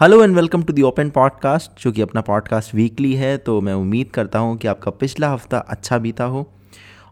Hello 0.00 0.22
and 0.24 0.34
welcome 0.36 0.62
to 0.62 0.72
the 0.72 0.82
open 0.82 1.08
podcast 1.10 1.82
जो 1.82 1.90
कि 1.92 2.02
अपना 2.02 2.20
पॉडकास्ट 2.20 2.74
वीकली 2.74 3.12
है 3.14 3.36
तो 3.36 3.60
मैं 3.60 3.72
उम्मीद 3.74 4.10
करता 4.10 4.38
हूँ 4.38 4.56
कि 4.56 4.68
आपका 4.68 4.90
पिछला 4.90 5.30
हफ़्ता 5.30 5.58
अच्छा 5.58 5.98
बीता 5.98 6.24
हो। 6.24 6.46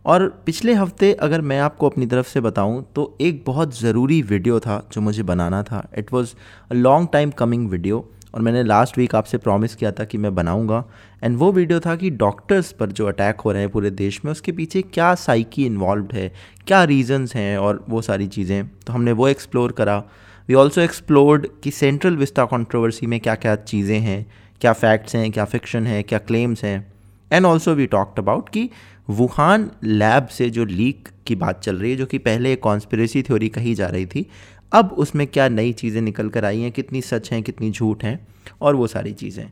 और 0.06 0.26
पिछले 0.46 0.74
हफ़्ते 0.74 1.12
अगर 1.12 1.40
मैं 1.40 1.58
आपको 1.60 1.88
अपनी 1.88 2.06
तरफ़ 2.06 2.28
से 2.28 2.40
बताऊँ 2.40 2.84
तो 2.96 3.16
एक 3.20 3.42
बहुत 3.46 3.78
ज़रूरी 3.78 4.20
वीडियो 4.22 4.60
था 4.60 4.78
जो 4.92 5.00
मुझे 5.00 5.22
बनाना 5.22 5.62
था। 5.62 5.82
It 5.98 6.12
was 6.12 6.34
a 6.70 6.74
long 6.74 7.08
time 7.12 7.30
coming 7.30 7.68
video 7.70 7.98
और 8.34 8.42
मैंने 8.42 8.62
लास्ट 8.62 8.98
वीक 8.98 9.14
आपसे 9.14 9.38
प्रॉमिस 9.38 9.74
किया 9.74 9.92
था 9.92 10.04
कि 10.04 10.18
मैं 10.18 10.34
बनाऊँगा। 10.34 10.82
एंड 11.22 11.38
वो 11.38 11.50
वीडियो 11.52 11.80
था 11.80 11.96
कि 11.96 12.10
डॉक्टर्स 12.10 12.70
पर 12.72 12.92
जो 12.92 13.06
अटैक 13.06 13.40
हो 13.40 13.52
रहे 13.52 13.62
हैं 13.62 13.70
पूरे 13.70 13.90
देश 13.92 14.20
में, 14.24 14.30
उसके 14.32 14.52
पीछे 14.52 14.82
क्या 14.82 15.14
साइकी 15.14 15.66
इन्वॉल्व 15.66 16.08
है, 16.12 16.32
क्या 16.66 16.84
रीजंस 16.84 17.34
हैं 17.34 17.58
और 17.58 17.84
वो 17.88 18.02
सारी 18.02 18.26
चीज़ें। 18.28 18.68
तो 18.86 18.92
हमने 18.92 19.12
वो 19.12 19.28
एक्सप्लोर 19.28 19.72
करा। 19.72 20.02
वी 20.48 20.54
ऑल्सो 20.54 20.80
एक्सप्लोर्ड 20.80 21.46
कि 21.62 21.70
सेंट्रल 21.70 22.16
विस्ता 22.16 22.44
कॉन्ट्रोवर्सी 22.44 23.06
में 23.06 23.18
क्या 23.20 23.34
क्या 23.34 23.54
चीज़ें 23.56 23.98
हैं, 24.00 24.26
क्या 24.60 24.72
फैक्ट्स 24.72 25.14
हैं, 25.14 25.30
क्या 25.32 25.44
फिक्शन 25.44 25.86
है, 25.86 26.02
क्या 26.02 26.18
क्लेम्स 26.18 26.62
हैं। 26.64 26.92
And 27.30 27.46
also 27.46 27.74
we 27.74 27.86
talked 27.86 28.18
about 28.18 28.48
कि 28.48 28.68
वुहान 29.10 29.70
लैब 29.84 30.26
से 30.26 30.48
जो 30.50 30.64
लीक 30.64 31.08
की 31.26 31.34
बात 31.34 31.60
चल 31.60 31.76
रही 31.76 31.90
है, 31.90 31.96
जो 31.96 32.06
कि 32.06 32.18
पहले 32.18 32.52
एक 32.52 32.60
कॉन्स्परेसी 32.60 33.22
थ्योरी 33.22 33.48
कही 33.48 33.74
जा 33.74 33.86
रही 33.86 34.06
थी, 34.06 34.26
अब 34.72 34.92
उसमें 34.92 35.26
क्या 35.26 35.48
नई 35.48 35.72
चीज़ें 35.72 36.00
निकल 36.02 36.28
कर 36.28 36.44
आई 36.44 36.60
हैं, 36.60 36.70
कितनी 36.72 37.00
सच 37.00 37.32
हैं, 37.32 37.42
कितनी 37.42 37.70
झूठ 37.70 38.04
हैं, 38.04 38.18
और 38.60 38.74
वो 38.74 38.86
सारी 38.86 39.12
चीज़ें। 39.12 39.46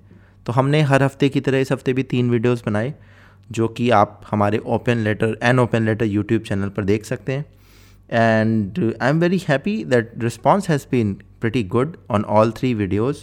तो 0.47 0.53
हमने 0.53 0.83
हर 0.83 1.03
हफ़्ते 1.03 1.29
की 1.29 1.41
तरह 1.41 1.59
इस 1.59 1.73
हफ़्ते 1.73 1.93
भी 1.93 2.03
तीन 2.03 2.31
वीडियोस 2.31 2.63
बनाए, 2.67 2.95
जो 3.51 3.69
कि 3.69 3.91
आप 3.91 4.21
हमारे 4.31 4.59
open 4.59 4.99
letter 4.99 5.39
an 5.43 5.59
open 5.59 5.83
letter 5.83 6.05
YouTube 6.05 6.43
channel 6.43 6.69
पर 6.69 6.85
देख 6.85 7.05
सकते 7.05 7.33
हैं। 7.33 7.45
And 8.11 8.79
I 9.03 9.11
am 9.11 9.21
very 9.21 9.39
happy 9.49 9.85
that 9.85 10.13
response 10.19 10.69
has 10.69 10.87
been 10.91 11.15
pretty 11.41 11.63
good 11.65 11.97
on 12.11 12.25
all 12.25 12.53
three 12.53 12.75
videos 12.75 13.17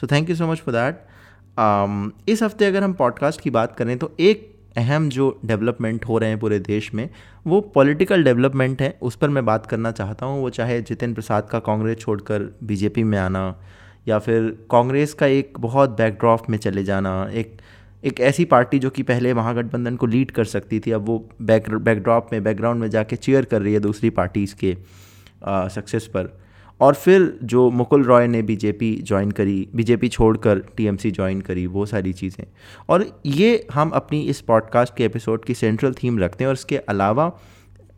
so 0.00 0.06
thank 0.06 0.30
you 0.30 0.36
so 0.36 0.46
much 0.46 0.58
for 0.58 0.74
that 0.74 2.28
इस 2.28 2.42
हफ़्ते 2.42 2.64
अगर 2.64 2.82
हम 2.82 2.92
पॉडकास्ट 2.92 3.40
की 3.40 3.50
बात 3.50 3.76
करें 3.76 3.96
तो 3.98 4.14
एक 4.20 4.54
अहम 4.76 5.08
जो 5.08 5.38
डेवलपमेंट 5.44 6.04
हो 6.04 6.18
रहे 6.18 6.30
हैं 6.30 6.38
पूरे 6.38 6.58
देश 6.58 6.92
में, 6.94 7.08
वो 7.46 7.60
पॉलिटिकल 7.74 8.22
डेवलपमेंट 8.24 8.82
है। 8.82 8.98
उस 9.02 9.16
पर 9.16 9.28
मैं 9.28 9.44
बात 9.46 9.66
करना 9.66 9.90
चाहता 9.90 10.26
हूँ। 10.26 10.40
वो 10.42 10.50
चाहे 10.50 10.80
जितिन 10.82 11.14
प्रसाद 11.14 11.48
का 11.50 11.58
कांग्रेस 11.58 11.98
छोड़कर 11.98 12.42
बीजेपी 12.64 13.04
में 13.04 13.18
आना, 13.18 13.54
या 14.08 14.18
फिर 14.18 14.50
कांग्रेस 14.70 15.14
का 15.14 15.26
एक 15.26 15.58
बहुत 15.60 15.96
बैकड्रॉप 15.98 16.50
में 16.50 16.58
चले 16.58 16.84
जाना, 16.84 17.28
एक 17.32 17.56
एक 18.04 18.20
ऐसी 18.20 18.44
पार्टी 18.44 18.78
जो 18.78 18.90
कि 18.90 19.02
पहले 19.02 19.32
महागठबंधन 19.34 19.96
को 19.96 20.06
लीड 20.06 20.30
कर 20.30 20.44
सकती 20.44 20.80
थी, 20.80 20.90
अब 20.90 21.06
वो 21.06 21.28
बैक 21.42 21.70
बैकड्रॉप 21.70 22.28
में 22.32 22.42
बैकग्राउंड 22.44 22.80
में 22.80 22.90
जाके 22.90 23.16
चेयर 23.16 23.44
कर 23.44 23.62
रही 23.62 23.72
है 23.74 23.80
दूसरी 23.80 24.10
पार्टीज़ 24.10 24.54
के 24.54 24.76
सक्सेस 25.46 26.06
पर। 26.06 26.38
और 26.80 26.94
फिर 26.94 27.38
जो 27.42 27.70
मुकुल 27.70 28.04
रॉय 28.04 28.26
ने 28.26 28.42
बीजेपी 28.42 28.94
ज्वाइन 29.02 29.30
करी 29.30 29.68
बीजेपी 29.74 30.08
छोड़कर 30.08 30.58
टीएमसी 30.76 31.10
ज्वाइन 31.10 31.40
करी, 31.40 31.66
वो 31.66 31.86
सारी 31.86 32.12
चीज़ें। 32.12 32.44
और 32.88 33.06
ये 33.26 33.66
हम 33.72 33.90
अपनी 33.90 34.20
इस 34.22 34.40
पॉडकास्ट 34.40 34.96
के 34.96 35.04
एपिसोड 35.04 35.44
की 35.44 35.54
सेंट्रल 35.54 35.94
थीम 36.02 36.18
रखते 36.18 36.44
हैं 36.44 36.48
और 36.48 36.54
इसके 36.54 36.76
अलावा 36.76 37.32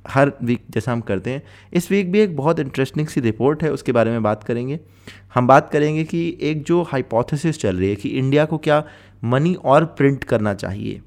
हर 0.09 0.33
वीक 0.43 0.65
जैसा 0.70 0.93
हम 0.93 1.01
करते 1.01 1.31
हैं। 1.31 1.43
इस 1.73 1.91
वीक 1.91 2.12
भी 2.12 2.20
एक 2.20 2.37
बहुत 2.37 2.61
इंटरेस्टिंग 2.61 3.06
सी 3.06 3.20
रिपोर्ट 3.20 3.62
है, 3.62 3.73
उसके 3.73 3.93
बारे 3.93 4.11
में 4.11 4.23
बात 4.23 4.45
करेंगे। 4.45 4.81
हम 5.34 5.47
बात 5.47 5.70
करेंगे 5.70 6.05
कि 6.05 6.39
एक 6.41 6.62
जो 6.62 6.83
हाइपोथेसिस 6.83 7.61
चल 7.61 7.77
रही 7.77 7.89
है 7.89 7.97
कि 7.97 8.09
इंडिया 8.09 8.45
को 8.45 8.59
क्या 8.59 8.83
मनी 9.25 9.55
और 9.55 9.84
प्रिंट 9.84 10.25
करना 10.25 10.55
चाहिए। 10.55 11.01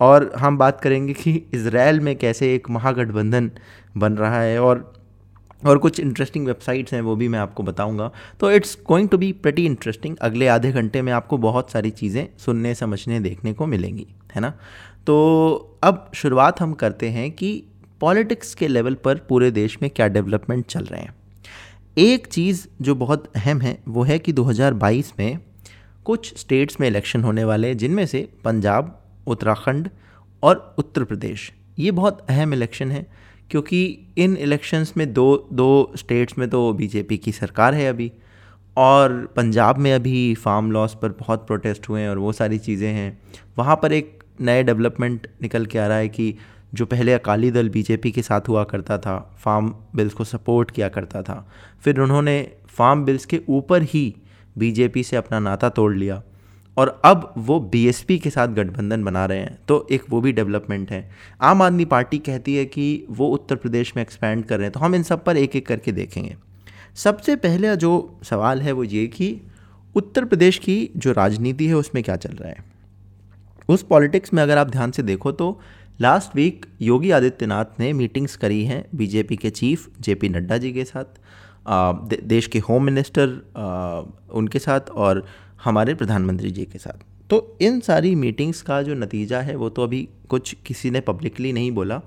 और 0.00 0.32
हम 0.38 0.58
बात 0.58 0.80
करेंगे 0.80 1.12
कि 1.12 1.32
इसराइल 1.54 2.00
में 2.00 2.16
कैसे 2.16 2.54
एक 2.54 2.70
महागठबंधन 2.70 3.50
बन 3.96 4.12
रहा 4.12 4.40
है 4.40 4.60
और 4.62 4.92
और 5.66 5.78
कुछ 5.78 6.00
इंटरेस्टिंग 6.00 6.46
वेबसाइट्स 6.46 6.94
हैं, 6.94 7.00
वो 7.00 7.16
भी 7.16 7.28
मैं 7.28 7.38
आपको 7.38 7.62
बताऊँगा। 7.62 8.10
तो 8.40 8.50
it's 8.50 8.78
going 8.86 9.08
to 9.08 9.18
be 9.18 9.32
pretty 9.32 9.64
interesting 9.66 10.16
अगले 10.16 10.46
आधे 10.46 10.72
घंटे 10.72 11.02
में 11.02 11.12
आपको 11.12 11.38
बहुत 11.38 11.70
सारी 11.70 11.90
चीज़ें 11.90 12.28
सुनने, 12.38 12.74
समझने, 12.74 13.20
देखने 13.20 13.52
को 13.52 13.66
मिलेंगी, 13.66 14.06
है 14.34 14.40
ना? 14.40 14.50
तो 15.06 15.78
अब 15.82 16.10
शुरुआत 16.14 16.60
हम 16.60 16.72
करते 16.72 17.08
हैं 17.08 17.30
कि 17.30 17.64
पॉलिटिक्स 18.00 18.54
के 18.54 18.68
लेवल 18.68 18.94
पर 18.94 19.18
पूरे 19.18 19.50
देश 19.50 19.78
में 19.82 19.90
क्या 19.90 20.08
डेवलपमेंट 20.08 20.66
चल 20.66 20.84
रहे 20.84 21.00
हैं? 21.00 21.14
एक 21.98 22.26
चीज़ 22.26 22.66
जो 22.82 22.94
बहुत 22.94 23.32
अहम 23.36 23.60
है, 23.60 23.78
वो 23.88 24.02
है 24.02 24.18
कि 24.18 24.32
2022 24.32 25.12
में 25.18 25.38
कुछ 26.04 26.38
स्टेट्स 26.38 26.80
में 26.80 26.86
इलेक्शन 26.88 27.22
होने 27.22 27.44
वाले 27.44 27.68
हैं 27.68 27.76
जिनमें 27.76 28.06
से 28.06 28.28
पंजाब, 28.44 29.00
उत्तराखंड 29.26 29.88
और 30.42 30.74
उत्तर 30.78 31.04
प्रदेश, 31.04 31.52
ये 31.78 31.90
बहुत 31.90 32.26
अहम 32.30 32.54
इलेक्शन 32.54 32.90
है, 32.90 33.06
क्योंकि 33.50 33.98
इन 34.18 34.36
इलेक्शंस 34.36 34.92
में 34.96 35.12
दो 35.12 35.48
दो 35.52 35.92
स्टेट्स 35.96 36.38
में 36.38 36.48
तो 36.50 36.72
बीजेपी 36.72 37.16
की 37.16 37.32
सरकार 37.32 37.74
है 37.74 37.88
अभी, 37.88 38.12
और 38.76 39.32
पंजाब 39.36 39.78
में 39.78 39.92
अभी 39.94 40.34
फार्म 40.34 40.70
लॉस 40.70 40.96
पर 41.02 41.08
बहुत 41.08 41.46
प्रोटेस्ट 41.46 41.88
हुए 41.88 42.00
हैं 42.00 42.08
और 42.08 42.18
वो 42.18 42.32
सारी 42.32 42.58
चीज़ें 42.58 42.92
हैं। 42.92 43.18
वहाँ 43.58 43.76
पर 43.82 43.92
एक 43.92 44.22
नए 44.40 44.62
डेवलपमेंट 44.62 45.26
निकल 45.42 45.66
के 45.66 45.78
आ 45.78 45.86
रहा 45.86 45.96
है 45.96 46.08
कि 46.08 46.34
जो 46.72 46.86
पहले 46.86 47.12
अकाली 47.12 47.50
दल 47.50 47.68
बीजेपी 47.68 48.10
के 48.12 48.22
साथ 48.22 48.48
हुआ 48.48 48.64
करता 48.64 48.98
था, 48.98 49.18
फार्म 49.38 49.74
बिल्स 49.96 50.14
को 50.14 50.24
सपोर्ट 50.24 50.70
किया 50.70 50.88
करता 50.88 51.22
था। 51.22 51.48
फिर 51.80 52.00
उन्होंने 52.00 52.40
फार्म 52.68 53.04
बिल्स 53.04 53.24
के 53.24 53.40
ऊपर 53.48 53.82
ही 53.82 54.14
बीजेपी 54.56 55.02
से 55.02 55.16
अपना 55.16 55.38
नाता 55.38 55.68
तोड़ 55.68 55.94
लिया 55.94 56.22
और 56.76 57.00
अब 57.04 57.32
वो 57.38 57.58
बीएसपी 57.60 58.18
के 58.18 58.30
साथ 58.30 58.48
गठबंधन 58.48 59.04
बना 59.04 59.24
रहे 59.26 59.38
हैं। 59.38 59.58
तो 59.68 59.86
एक 59.90 60.02
वो 60.10 60.20
भी 60.20 60.32
डेवलपमेंट 60.32 60.90
है। 60.90 61.10
आम 61.40 61.62
आदमी 61.62 61.84
पार्टी 61.84 62.18
कहती 62.18 62.56
है 62.56 62.64
कि 62.66 63.06
वो 63.10 63.28
उत्तर 63.28 63.56
प्रदेश 63.56 63.92
में 63.96 64.02
एक्सपैंड 64.02 64.44
कर 64.44 64.56
रहे 64.56 64.64
हैं 64.64 64.72
तो 64.72 64.80
हम 64.80 64.94
इन 64.94 65.02
सब 65.02 65.24
पर 65.24 65.36
एक 65.36 65.56
एक 65.56 65.66
करके 65.66 65.92
देखेंगे। 65.92 66.36
सबसे 66.94 67.36
पहले 67.36 67.76
जो 67.76 68.20
सवाल 68.22 68.62
है 68.62 68.72
वो 68.72 68.84
ये 68.84 69.06
कि 69.06 69.40
उत्तर 69.94 70.24
प्रदेश 70.24 70.58
की 70.58 70.90
जो 70.96 71.12
राजनीति 71.12 71.66
है, 71.66 71.74
उसमें 71.74 72.04
क्या 72.04 72.16
चल 72.16 72.30
रहा 72.30 72.48
है? 72.48 72.64
उस 73.68 73.82
पॉलिटिक्स 73.82 74.32
में 74.34 74.42
अगर 74.42 74.58
आप 74.58 74.70
ध्यान 74.70 74.90
से 74.90 75.02
देखो 75.02 75.32
तो 75.32 75.60
लास्ट 76.00 76.34
वीक 76.36 76.66
योगी 76.80 77.10
आदित्यनाथ 77.10 77.80
ने 77.80 77.92
मीटिंग्स 77.92 78.36
करी 78.36 78.64
हैं 78.64 78.84
बीजेपी 78.94 79.36
के 79.36 79.50
चीफ 79.50 79.88
जेपी 80.00 80.28
नड्डा 80.28 80.58
जी 80.58 80.72
के 80.72 80.84
साथ 80.84 82.10
देश 82.24 82.46
के 82.46 82.58
होम 82.58 82.84
मिनिस्टर 82.84 83.28
उनके 84.30 84.58
साथ 84.58 84.90
और 84.96 85.24
हमारे 85.64 85.94
प्रधानमंत्री 85.94 86.50
जी 86.50 86.64
के 86.64 86.78
साथ। 86.78 87.04
तो 87.30 87.58
इन 87.60 87.80
सारी 87.80 88.14
मीटिंग्स 88.14 88.62
का 88.62 88.80
जो 88.82 88.94
नतीजा 88.94 89.40
है, 89.40 89.56
वो 89.56 89.68
तो 89.68 89.82
अभी 89.82 90.08
कुछ 90.28 90.54
किसी 90.66 90.90
ने 90.90 91.00
पब्लिकली 91.00 91.52
नहीं 91.52 91.72
बोला। 91.72 92.00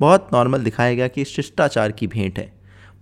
बहुत 0.00 0.28
नॉर्मल 0.32 0.64
दिखाया 0.64 0.94
गया 0.94 1.08
कि 1.08 1.24
शिष्टाचार 1.24 1.92
की 1.92 2.06
भेंट 2.06 2.38
है। 2.38 2.52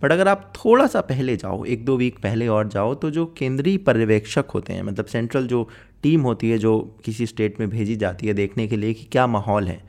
बट 0.03 0.13
अगर 0.13 0.29
आप 0.29 0.53
थोड़ा 0.57 0.87
सा 0.87 1.01
पहले 1.01 1.37
जाओ 1.37 1.65
एक 1.65 1.85
दो 1.85 1.97
वीक 1.97 2.19
पहले 2.19 2.49
और 2.49 2.69
जाओ 2.69 2.95
तो 2.95 3.11
जो 3.11 3.27
केंद्रीय 3.39 3.77
पर्यवेक्षक 3.79 4.51
होते 4.55 4.73
हैं 4.73 4.83
मतलब 4.83 5.07
सेंट्रल 5.07 5.47
जो 5.47 5.69
टीम 6.03 6.21
होती 6.21 6.51
है, 6.51 6.59
जो 6.59 6.81
किसी 7.05 7.27
स्टेट 7.27 7.61
में 7.61 7.69
भेजी 7.71 7.97
जाती 7.97 8.27
है 8.27 8.35
देखने 8.35 8.67
के 8.69 8.77
लिए 8.77 8.95
कि 8.95 9.05
क्या 9.13 9.27
माहौल 9.27 9.69
है 9.69 9.81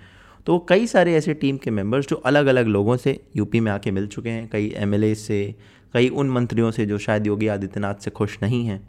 तो 0.47 0.57
कई 0.69 0.87
सारे 0.87 1.13
ऐसे 1.13 1.33
टीम 1.33 1.57
के 1.57 1.71
मेंबर्स 1.71 2.07
जो 2.07 2.15
अलग 2.15 2.45
अलग 2.45 2.67
लोगों 2.67 2.95
से 2.97 3.19
यूपी 3.35 3.59
में 3.59 3.71
आके 3.71 3.91
मिल 3.91 4.07
चुके 4.07 4.29
हैं, 4.29 4.47
कई 4.49 4.73
एमएलए 4.77 5.15
से, 5.15 5.55
कई 5.93 6.09
उन 6.09 6.29
मंत्रियों 6.29 6.71
से 6.71 6.85
जो 6.85 6.97
शायद 6.97 7.27
योगी 7.27 7.47
आदित्यनाथ 7.47 7.95
से 7.95 8.11
खुश 8.11 8.37
नहीं 8.43 8.65
हैं। 8.65 8.79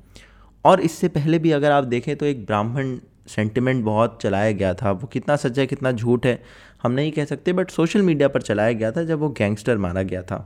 और 0.65 0.81
इससे 0.81 1.09
पहले 1.09 1.39
भी 1.39 1.51
अगर 1.51 1.71
आप 1.71 1.85
देखें 1.85 2.17
तो 2.17 2.27
एक 2.27 2.45
ब्राह्मण 2.47 2.97
सेंटिमेंट 3.29 3.85
बहुत 3.85 4.19
चलाया 4.23 4.53
गया 4.53 4.73
था। 4.75 4.91
वो 4.91 5.07
कितना 5.07 5.37
सच 5.37 5.59
है, 5.59 5.67
कितना 5.67 5.93
झूठ 5.93 6.27
है, 6.27 6.43
हम 6.83 6.93
नहीं 6.93 7.13
कह 7.13 7.25
सकते 7.25 7.53
बट 7.53 7.71
सोशल 7.71 8.03
मीडिया 8.03 8.29
पर 8.29 8.43
चलाया 8.43 8.73
गया 8.73 8.91
था 8.93 9.05
जब 9.05 9.19
वो 9.19 9.29
गैंगस्टर 9.29 9.79
मारा 9.79 10.03
गया 10.03 10.23
था, 10.23 10.37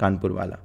कानपुर 0.00 0.32
वाला। 0.32 0.58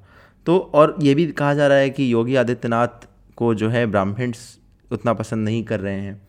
तो 0.46 0.58
और 0.74 0.96
ये 1.00 1.14
भी 1.14 1.26
कहा 1.26 1.54
जा 1.54 1.66
रहा 1.66 1.78
है 1.78 1.90
कि 1.90 2.12
योगी 2.12 2.36
आदित्यनाथ 2.36 3.06
को 3.36 3.54
जो 3.54 3.68
है 3.68 3.86
ब्राह्मण्स 3.86 4.58
उतना 4.90 5.12
पसंद 5.12 5.44
नहीं 5.44 5.64
कर 5.64 5.80
रहे 5.80 6.00
हैं। 6.00 6.20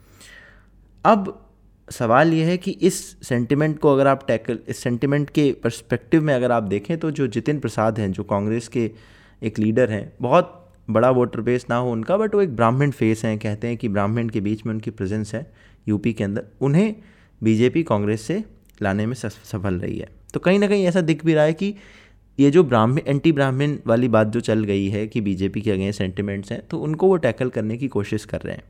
अब 1.05 1.39
सवाल 1.87 2.33
ये 2.33 2.43
है 2.45 2.57
कि 2.57 2.71
इस 2.71 2.95
सेंटिमेंट 3.23 3.77
को 3.79 3.93
अगर 3.93 4.07
आप 4.07 4.25
टैकल 4.27 4.59
इस 4.67 4.77
सेंटिमेंट 4.77 5.29
के 5.29 5.51
पर्सपेक्टिव 5.63 6.23
में 6.23 6.33
अगर 6.33 6.51
आप 6.51 6.63
देखें 6.63 6.97
तो 6.97 7.11
जो 7.11 7.27
जितिन 7.27 7.59
प्रसाद 7.59 7.99
हैं, 7.99 8.11
जो 8.11 8.23
कांग्रेस 8.23 8.67
के 8.67 8.89
एक 9.41 9.59
लीडर 9.59 9.91
हैं, 9.91 10.11
बहुत 10.21 10.59
बड़ा 10.89 11.09
वोटर 11.11 11.41
बेस 11.41 11.65
ना 11.69 11.75
हो 11.75 11.91
उनका 11.91 12.17
बट 12.17 12.35
वो 12.35 12.41
एक 12.41 12.55
ब्राह्मण 12.55 12.91
फेस 12.91 13.23
हैं, 13.25 13.37
कहते 13.39 13.67
हैं 13.67 13.77
कि 13.77 13.89
ब्राह्मण 13.89 14.29
के 14.29 14.41
बीच 14.41 14.65
में 14.65 14.73
उनकी 14.73 14.91
प्रेजेंस 14.91 15.33
है 15.35 15.45
यूपी 15.87 16.13
के 16.13 16.23
अंदर। 16.23 16.43
उन्हें 16.61 16.95
बीजेपी 17.41 17.83
कांग्रेस 17.83 18.21
से 18.21 18.43
लाने 18.81 19.05
में 19.05 19.13
सफल 19.15 19.75
रही 19.75 19.97
है। 19.97 20.07
तो 20.33 20.39
कहीं 20.39 20.59
ना 20.59 20.67
कहीं 20.67 20.85
ऐसा 20.85 21.01
दिख 21.01 21.25
भी 21.25 21.33
रहा 21.33 21.43
है 21.43 21.53
कि 21.53 21.73
ये 22.37 22.49
जो 22.51 22.63
ब्राह्मण 22.63 23.01
एंटी 23.07 23.31
ब्राह्मण 23.31 23.75
वाली 23.87 24.07
बात 24.07 24.27
जो 24.27 24.39
चल 24.39 24.63
गई 24.63 24.87
है 24.89 25.05
कि 25.07 25.21
बीजेपी 25.21 25.61
के 25.61 25.71
अगेंस्ट 25.71 25.97
सेंटिमेंट्स 25.97 26.51
हैं 26.51 26.61
तो 26.67 26.77
उनको 26.77 27.07
वो 27.07 27.15
टैकल 27.17 27.49
करने 27.49 27.77
की 27.77 27.87
कोशिश 27.87 28.25
कर 28.25 28.41
रहे 28.41 28.55
हैं। 28.55 28.63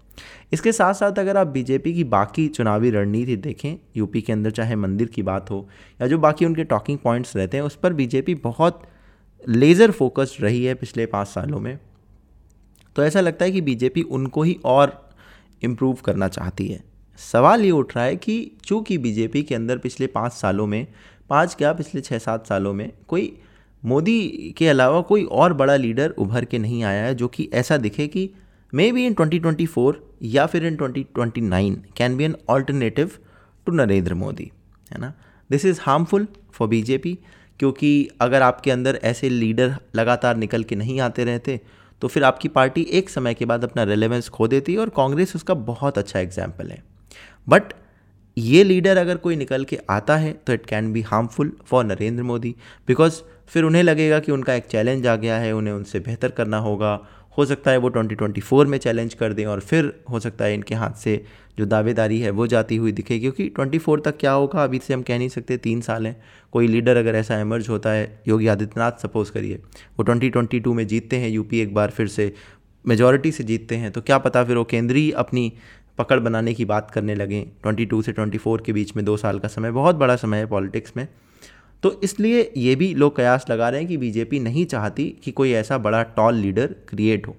इसके 0.54 0.72
साथ 0.72 0.94
साथ 0.94 1.20
अगर 1.20 1.38
आप 1.38 1.48
बीजेपी 1.48 1.94
की 1.94 2.04
बाकी 2.06 2.48
चुनावी 2.48 2.90
रणनीति 2.90 3.36
देखें 3.36 3.76
यूपी 3.98 4.22
के 4.22 4.34
अंदर 4.34 4.52
चाहे 4.52 4.76
मंदिर 4.76 5.08
की 5.08 5.24
बात 5.24 5.52
हो, 5.52 5.68
या 6.02 6.08
जो 6.08 6.18
बाकी 6.18 6.46
उनके 6.46 6.64
टॉकिंग 6.64 6.98
पॉइंट्स 6.98 7.36
रहते 7.36 7.58
हैं, 7.58 7.64
उस 7.64 7.76
पर 7.76 7.94
बीजेपी 7.94 8.36
बहुत 8.36 8.82
लेज़र 9.44 9.92
फोकस्ड 9.92 10.44
रही 10.44 10.64
है 10.66 10.74
पिछले 10.74 11.06
पाँच 11.06 11.28
सालों 11.28 11.60
में। 11.60 11.78
तो 12.96 13.04
ऐसा 13.04 13.22
लगता 13.22 13.46
है 13.46 13.52
कि 13.52 13.62
बीजेपी 13.62 14.02
उनको 14.02 14.44
ही 14.44 14.58
और 14.66 14.92
इम्प्रूव 15.62 15.98
करना 16.06 16.28
चाहती 16.28 16.68
है। 16.68 16.84
सवाल 17.20 17.62
ये 17.62 17.72
उठ 17.72 17.96
रहा 17.96 18.06
है 18.06 18.16
कि 18.16 18.36
चूँकि 18.66 18.98
बीजेपी 18.98 19.44
के 19.44 19.56
अंदर 19.56 19.78
पिछले 19.78 20.08
पाँच 20.08 20.34
सालों 20.34 20.68
में, 20.68 20.88
पाँच 21.30 21.56
क्या 21.56 21.74
पिछले 21.74 22.02
छः 22.02 22.18
सात 22.18 22.48
सालों 22.48 22.74
में 22.74 22.92
कोई 23.08 23.36
मोदी 23.84 24.54
के 24.58 24.68
अलावा 24.68 25.02
कोई 25.02 25.24
और 25.24 25.54
बड़ा 25.54 25.76
लीडर 25.76 26.10
उभर 26.10 26.46
के 26.46 26.58
नहीं 26.58 26.84
आया 26.84 27.04
है, 27.06 27.16
जो 27.16 27.28
कि 27.28 27.50
ऐसा 27.54 27.78
दिखे 27.78 28.08
कि 28.08 28.30
मे 28.74 28.92
बी 28.92 29.06
इन 29.06 29.14
2024 29.14 29.94
या 30.24 30.46
फिर 30.46 30.66
in 30.66 30.78
2029 30.78 31.76
can 31.98 32.18
be 32.18 32.24
an 32.24 32.36
alternative 32.50 33.12
to 33.68 33.72
Narendra 33.72 34.14
Modi 34.14 34.52
है 34.92 35.00
ना? 35.02 35.14
This 35.50 35.66
is 35.66 35.80
harmful 35.82 36.28
for 36.54 36.68
BJP 36.68 37.18
क्योंकि 37.60 38.10
अगर 38.22 38.42
आपके 38.42 38.72
अंदर 38.72 39.00
ऐसे 39.04 39.30
लीडर 39.30 39.76
लगातार 39.96 40.38
निकल 40.38 40.64
के 40.64 40.76
नहीं 40.76 41.00
आते 41.00 41.24
रहते 41.24 41.60
तो 42.02 42.08
फिर 42.08 42.24
आपकी 42.24 42.48
पार्टी 42.48 42.82
एक 42.92 43.10
समय 43.10 43.34
के 43.34 43.46
बाद 43.46 43.64
अपना 43.64 43.84
रेलेवेंस 43.84 44.30
खो 44.30 44.48
देती 44.48 44.74
है 44.74 44.80
और 44.80 44.90
कांग्रेस 44.90 45.36
उसका 45.36 45.54
बहुत 45.54 45.98
अच्छा 45.98 46.20
एग्ज़ाम्पल 46.20 46.72
है। 46.72 46.82
बट 47.48 47.74
ये 48.38 48.64
लीडर 48.64 48.98
अगर 48.98 49.18
कोई 49.18 49.36
निकल 49.36 49.64
के 49.64 49.78
आता 49.90 50.16
है 50.18 50.34
तो 50.48 50.54
it 50.54 50.66
can 50.66 50.92
be 50.94 51.02
harmful 51.02 51.52
for 51.66 51.86
Narendra 51.86 52.24
Modi 52.24 52.56
because 52.88 53.22
फिर 53.48 53.64
उन्हें 53.64 53.84
लगेगा 53.84 54.20
कि 54.20 54.32
उनका 54.32 54.54
एक 54.54 54.66
चैलेंज 54.66 55.08
आ 55.08 55.16
गया 55.16 55.38
है, 55.38 55.52
उन्हें 55.52 55.74
उनसे 55.74 56.00
बेहतर 56.00 56.30
करना 56.30 56.58
होगा। 56.58 57.00
हो 57.38 57.46
सकता 57.46 57.72
है 57.72 57.78
वो 57.78 57.90
2024 57.90 58.68
में 58.68 58.78
चैलेंज 58.78 59.14
कर 59.14 59.34
दें 59.34 59.46
और 59.46 59.60
फिर 59.60 59.94
हो 60.10 60.20
सकता 60.20 60.46
है 60.46 60.54
इनके 60.54 60.76
हाथ 60.76 60.92
से 60.94 61.24
जो 61.58 61.66
दावेदारी 61.66 62.20
है 62.20 62.30
वो 62.30 62.48
जाती 62.48 62.76
हुई 62.76 62.92
दिखे, 62.92 63.20
क्योंकि 63.20 63.48
24 63.50 64.02
तक 64.06 64.18
क्या 64.20 64.32
होगा? 64.32 64.64
अभी 64.64 64.80
से 64.80 64.94
हम 64.94 65.02
कह 65.02 65.18
नहीं 65.18 65.30
सकते, 65.30 65.58
तीन 65.58 65.82
साल 65.82 66.08
हैं। 66.08 66.16
कोई 66.54 66.68
लीडर 66.68 66.98
अगर 66.98 67.16
ऐसा 67.16 67.40
एमर्ज 67.40 67.70
होता 67.70 67.92
है, 67.92 68.22
योगी 68.28 68.48
आदित्यनाथ 68.48 69.02
सपोज़ 69.02 69.32
करिए, 69.32 69.56
वो 70.00 70.04
2022 70.04 70.74
में 70.74 70.86
जीतते 70.88 71.18
हैं 71.18 71.30
यूपी 71.30 71.60
एक 71.60 71.74
बार 71.74 71.90
फिर 71.90 72.08
से 72.08 72.34
मेजोरिटी 72.86 73.32
से 73.32 73.44
जीतते 73.44 73.76
हैं 73.76 73.92
तो 73.92 74.02
क्या 74.02 74.18
पता 74.18 74.44
फिर 74.44 74.58
वो 74.58 74.64
केंद्रीय 74.64 75.12
अपनी 75.12 75.52
पकड़ 75.98 76.20
बनाने 76.20 76.54
की 76.54 76.66
बात 76.66 76.92
करने 76.92 77.16
लगें। 77.16 77.44
22 77.64 78.02
से 78.02 78.14
24 78.14 78.62
के 78.66 78.74
बीच 78.74 78.96
में 78.96 79.06
दो 79.06 79.18
साल 79.18 79.40
का 79.40 79.48
समय, 79.48 79.72
बहुत 79.72 79.96
बड़ा 79.96 80.16
समय 80.16 80.38
है 80.38 80.46
पॉलिटिक्स 80.46 80.94
में। 80.98 81.08
तो 81.84 82.00
इसलिए 82.04 82.52
ये 82.58 82.76
भी 82.76 82.94
लोग 82.96 83.16
कयास 83.16 83.46
लगा 83.50 83.70
रहे 83.70 83.80
हैं 83.80 83.88
कि 83.90 83.98
बीजेपी 83.98 84.40
नहीं 84.40 84.66
चाहती 84.66 85.06
कि 85.24 85.32
कोई 85.32 85.52
ऐसा 85.52 85.78
बड़ा 85.78 86.02
टॉल 86.18 86.36
लीडर 86.36 86.76
क्रिएट 86.90 87.28
हो। 87.28 87.36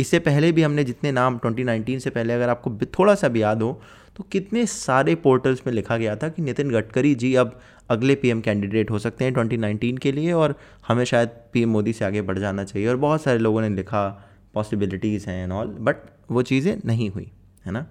इससे 0.00 0.18
पहले 0.18 0.52
भी 0.52 0.62
हमने 0.62 0.84
जितने 0.84 1.12
नाम 1.12 1.38
2019 1.38 2.00
से 2.00 2.10
पहले 2.10 2.32
अगर 2.32 2.48
आपको 2.48 2.70
थोड़ा 2.98 3.14
सा 3.14 3.28
भी 3.28 3.42
याद 3.42 3.62
हो 3.62 3.80
तो 4.16 4.24
कितने 4.32 4.64
सारे 4.66 5.14
पोर्टल्स 5.14 5.60
में 5.66 5.72
लिखा 5.74 5.96
गया 5.96 6.16
था 6.16 6.28
कि 6.28 6.42
नितिन 6.42 6.70
गडकरी 6.70 7.14
जी 7.14 7.34
अब 7.34 7.58
अगले 7.90 8.14
पीएम 8.14 8.40
कैंडिडेट 8.40 8.90
हो 8.90 8.98
सकते 8.98 9.24
हैं 9.24 9.32
2019 9.34 9.98
के 9.98 10.12
लिए 10.12 10.32
और 10.32 10.54
हमें 10.88 11.04
शायद 11.04 11.28
पीएम 11.52 11.70
मोदी 11.70 11.92
से 11.92 12.04
आगे 12.04 12.22
बढ़ 12.22 12.38
जाना 12.38 12.64
चाहिए 12.64 12.88
और 12.88 12.96
बहुत 12.96 13.22
सारे 13.22 13.38
लोगों 13.38 13.60
ने 13.60 13.68
लिखा 13.68 14.08
पॉसिबिलिटीज़ 14.54 15.28
हैं 15.30 15.42
एंड 15.42 15.52
ऑल 15.52 15.66
बट 15.66 15.96
वो 16.30 16.42
चीज़ें 16.42 16.76
नहीं 16.84 17.10
हुई, 17.10 17.30
है 17.66 17.72
ना? 17.72 17.86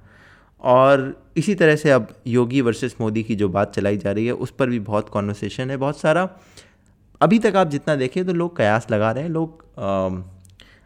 और 0.66 1.14
इसी 1.38 1.56
तरह 1.56 1.76
से 1.76 1.92
अब 1.92 2.08
योगी 2.28 2.62
वर्सेस 2.62 2.96
मोदी 3.02 3.24
की 3.24 3.36
जो 3.36 3.50
बात 3.50 3.74
चलाई 3.76 3.98
जा 3.98 4.12
रही 4.12 4.26
है, 4.26 4.32
उस 4.34 4.52
पर 4.52 4.70
भी 4.70 4.80
बहुत 4.82 5.10
कॉन्वर्सेशन 5.10 5.72
है, 5.72 5.78
बहुत 5.78 6.00
सारा। 6.00 6.30
अभी 7.22 7.40
तक 7.40 7.56
आप 7.56 7.70
जितना 7.70 7.96
देखें 7.96 8.26
तो 8.26 8.34
लोग 8.34 8.56
कयास 8.58 8.88
लगा 8.92 9.12
रहे 9.12 9.24
हैं, 9.24 9.30
लोग 9.32 9.64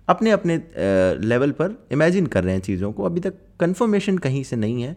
अपने 0.07 0.31
अपने 0.31 0.55
लेवल 1.23 1.51
पर 1.51 1.75
इमेजिन 1.91 2.25
कर 2.27 2.43
रहे 2.43 2.53
हैं 2.53 2.61
चीज़ों 2.61 2.91
को। 2.91 3.03
अभी 3.03 3.19
तक 3.19 3.33
कन्फर्मेशन 3.59 4.17
कहीं 4.17 4.43
से 4.43 4.55
नहीं 4.55 4.81
है 4.83 4.95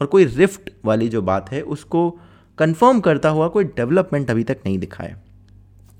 और 0.00 0.06
कोई 0.06 0.24
रिफ्ट 0.26 0.70
वाली 0.84 1.08
जो 1.08 1.22
बात 1.22 1.50
है, 1.52 1.60
उसको 1.62 2.10
कंफर्म 2.58 3.00
करता 3.00 3.28
हुआ 3.28 3.48
कोई 3.48 3.64
डेवलपमेंट 3.66 4.30
अभी 4.30 4.44
तक 4.44 4.58
नहीं 4.66 4.78
दिखा 4.78 5.04
है। 5.04 5.22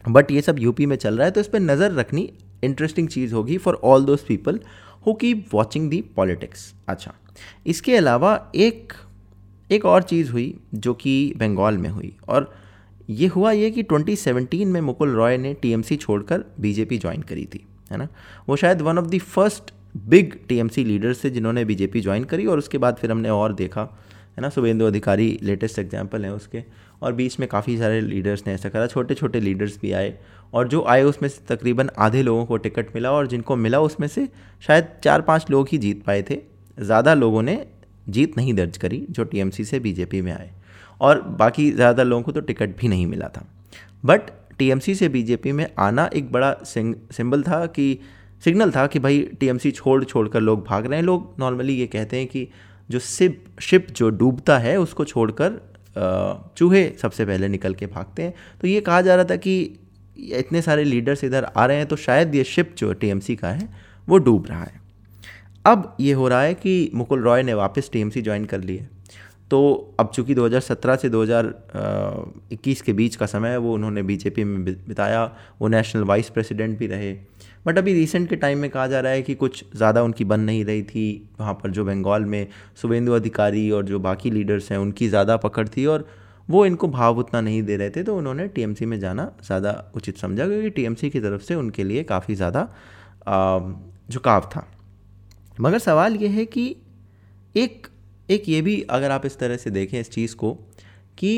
बट 0.05 0.31
ये 0.31 0.41
सब 0.43 0.59
यूपी 0.59 0.87
में 0.87 0.97
चल 0.97 1.17
रहा 1.17 1.25
है 1.25 1.31
तो 1.31 1.41
इस 1.41 1.49
पर 1.49 1.61
नज़र 1.63 1.93
रखनी 1.93 2.33
इंटरेस्टिंग 2.65 3.09
चीज़ 3.09 3.35
होगी 3.35 3.59
for 3.59 3.81
all 3.85 4.05
those 4.05 4.21
people 4.21 4.61
who 5.07 5.15
keep 5.15 5.47
watching 5.55 5.89
the 5.91 6.01
politics 6.17 6.73
अच्छा। 6.89 7.15
इसके 7.67 7.97
अलावा 7.97 8.53
एक 8.55 8.93
एक 9.71 9.85
और 9.85 10.03
चीज़ 10.03 10.31
हुई 10.33 10.55
जो 10.75 10.95
कि 10.95 11.33
बंगाल 11.37 11.79
में 11.79 11.89
हुई 11.91 12.17
और 12.29 12.53
ये 13.11 13.27
हुआ 13.27 13.51
ये 13.53 13.71
कि 13.71 13.83
2017 13.83 14.65
में 14.65 14.81
मुकुल 14.81 15.11
रॉय 15.11 15.37
ने 15.39 15.53
टीएमसी 15.55 15.97
छोड़कर 15.97 16.45
बीजेपी 16.61 16.99
ज्वाइन 16.99 17.23
करी 17.23 17.45
थी, 17.45 17.65
है 17.91 17.99
ना? 17.99 18.09
वो 18.49 18.57
शायद 18.57 18.83
one 18.83 18.99
of 18.99 19.07
the 19.07 19.19
first 19.19 19.73
big 19.97 20.35
TMC 20.49 20.85
leaders 20.85 21.25
थे 21.25 21.31
जिन्होंने 21.31 21.65
बीजेपी 21.65 22.01
ज्वाइन 22.01 22.25
करी 22.25 22.47
और 22.47 22.59
उसके 22.59 22.79
बाद 22.79 22.97
फिर 22.97 23.11
हमने 23.11 23.31
और 23.31 23.53
देखा, 23.53 23.83
है 24.37 24.43
ना? 24.43 24.49
शुभेंदु 24.49 24.85
अधिकारी 24.85 25.39
लेटेस्ट 25.43 25.79
एग्ज़ाम्पल 25.79 26.25
हैं 26.25 26.31
उसके 26.31 26.63
और 27.03 27.13
बीच 27.13 27.39
में 27.41 27.49
काफ़ी 27.49 27.77
सारे 27.79 28.01
लीडर्स 28.01 28.47
ने 28.47 28.53
ऐसा 28.55 28.69
करा 28.69 28.87
छोटे 28.87 29.15
छोटे 29.15 29.41
लीडर्स 29.41 29.79
भी 29.83 29.93
आए 29.93 30.19
और 30.55 30.69
जो 30.69 30.83
आए 30.85 31.03
उसमें 31.03 31.29
से 31.29 31.55
तकरीबन 31.55 31.91
आधे 31.99 32.23
लोगों 32.23 32.47
को 32.47 32.57
टिकट 32.57 32.95
मिला 32.95 33.13
और 33.13 33.27
जिनको 33.27 33.57
मिला 33.57 33.81
उसमें 33.81 34.09
से 34.09 34.29
शायद 34.67 34.89
चार 35.05 35.23
पाँच 35.23 35.47
लोग 35.51 35.69
ही 35.73 35.79
जीत 35.79 36.03
पाए 36.05 36.23
थे। 36.23 36.54
ज़्यादा 36.79 37.15
लोगों 37.15 37.43
ने 37.43 37.65
जीत 38.09 38.37
नहीं 38.37 38.55
दर्ज 38.55 38.77
करी 38.77 39.05
जो 39.11 39.25
टीएमसी 39.25 39.65
से 39.65 39.81
बीजेपी 39.81 40.21
में 40.23 40.33
आए। 40.33 40.51
और 41.01 41.21
बाकी 41.39 41.71
ज़्यादा 41.73 42.03
लोगों 42.03 42.23
को 42.23 42.33
तो 42.33 42.41
टिकट 42.41 42.77
भी 42.79 42.89
नहीं 42.89 43.07
मिला 43.07 43.29
था। 43.29 43.47
बट 44.05 44.31
टीएमसी 44.59 44.95
से 44.95 45.09
बीजेपी 45.09 45.53
में 45.53 45.67
आना 45.79 46.09
एक 46.15 46.31
बड़ा 46.33 46.55
सिंबल 46.65 47.43
था 47.43 47.65
कि, 47.67 47.99
सिग्नल 48.43 48.71
था 48.71 48.87
कि 48.87 48.99
भाई 48.99 49.21
टीएमसी 49.41 49.71
छोड़ 49.71 50.03
छोड़ 50.05 50.29
कर 50.29 50.41
लोग 50.41 50.65
भाग 50.67 50.87
रहे 50.87 50.99
हैं। 50.99 51.05
लोग 51.07 51.35
नॉर्मली 51.41 51.75
ये 51.75 51.87
कहते 51.87 52.17
हैं 52.17 52.27
कि 52.27 52.47
जो 52.91 52.99
सिप, 52.99 53.45
शिप 53.61 53.87
जो 53.91 54.11
डूबता 54.11 54.59
है 54.59 54.77
उसको 54.77 55.05
छोड़कर 55.05 55.61
चूहे 56.57 56.89
सबसे 57.03 57.25
पहले 57.25 57.49
निकल 57.49 57.75
के 57.75 57.87
भागते 57.87 58.23
हैं। 58.23 58.35
तो 58.61 58.69
ये 58.69 58.81
कहा 58.81 59.01
जा 59.01 59.15
रहा 59.15 59.25
था 59.25 59.37
कि 59.37 59.57
इतने 60.35 60.63
सारे 60.63 60.85
लीडर्स 60.85 61.25
इधर 61.25 61.45
आ 61.47 61.67
रहे 61.67 61.77
हैं 61.77 61.87
तो 61.87 61.97
शायद 61.97 62.35
ये 62.35 62.45
शिप 62.45 62.75
जो 62.79 62.93
टीएमसी 62.93 63.37
का 63.37 63.49
है 63.49 63.69
वो 64.09 64.19
डूब 64.19 64.47
रहा 64.47 64.63
है। 64.63 64.83
अब 65.65 65.97
ये 66.01 66.13
हो 66.13 66.29
रहा 66.29 66.41
है 66.43 66.55
कि 66.55 66.91
मुकुल 66.95 67.23
रॉय 67.23 67.43
ने 67.43 67.55
वापस 67.55 67.91
टीएमसी 67.93 68.23
ज्वाइन 68.23 68.45
कर 68.45 68.61
ली 68.61 68.77
है। 68.77 68.89
तो 69.51 69.61
अब 70.01 70.11
चूँकि 70.15 70.35
2017 70.35 70.97
से 70.97 71.09
2021 71.11 72.81
के 72.83 72.93
बीच 72.93 73.17
का 73.17 73.27
समय 73.27 73.49
है, 73.49 73.57
वो 73.59 73.75
उन्होंने 73.75 74.03
बीजेपी 74.03 74.45
में 74.45 74.65
बिताया, 74.65 75.25
वो 75.61 75.69
नेशनल 75.69 76.05
वाइस 76.05 76.29
प्रेसिडेंट 76.31 76.79
भी 76.79 76.87
रहे। 76.87 77.13
बट 77.67 77.79
अभी 77.79 77.93
रिसेंट 77.95 78.29
के 78.29 78.37
टाइम 78.37 78.59
में 78.59 78.69
कहा 78.71 78.87
जा 78.87 79.01
रहा 79.01 79.13
है 79.13 79.23
कि 79.23 79.35
कुछ 79.35 79.65
ज़्यादा 79.77 80.03
उनकी 80.03 80.25
बन 80.25 80.41
नहीं 80.41 80.65
रही 80.65 80.83
थी, 80.83 81.29
वहाँ 81.41 81.55
पर 81.55 81.71
जो 81.71 81.85
बंगाल 81.85 82.25
में 82.25 82.47
शुभेंदु 82.83 83.13
अधिकारी 83.13 83.71
और 83.71 83.85
जो 83.85 83.99
बाकी 84.01 84.31
लीडर्स 84.31 84.71
हैं, 84.73 84.79
उनकी 84.79 85.09
ज़्यादा 85.09 85.37
पकड़ 85.39 85.67
थी 85.69 85.87
और 85.87 86.07
वो 86.49 86.67
इनको 86.67 86.89
भाव 86.89 87.19
उतना 87.19 87.41
नहीं 87.41 87.63
दे 87.63 87.77
रहे 87.77 87.91
थे 87.91 88.03
तो 88.03 88.17
उन्होंने 88.17 88.47
टीएमसी 88.49 88.87
में 88.87 88.99
जाना 89.01 89.31
ज़्यादा 89.45 89.73
उचित 89.97 90.19
समझा, 90.19 90.47
क्योंकि 90.47 90.71
टीएमसी 90.71 91.11
की 91.11 91.21
तरफ़ 91.21 91.43
से 91.43 91.55
उनके 91.55 91.85
लिए 91.85 92.03
काफ़ी 92.05 92.35
ज़्यादा 92.35 92.69
झुकाव 94.11 94.51
था। 94.57 94.67
मगर 95.55 95.79
सवाल 95.79 96.17
ये 96.17 96.29
है 96.29 96.45
कि 96.47 96.65
एक 97.55 97.87
एक 98.29 98.49
ये 98.49 98.61
भी 98.63 98.81
अगर 98.91 99.11
आप 99.11 99.27
इस 99.27 99.39
तरह 99.39 99.57
से 99.57 99.71
देखें 99.71 99.99
इस 100.01 100.11
चीज़ 100.11 100.35
को 100.37 100.53
कि 101.19 101.33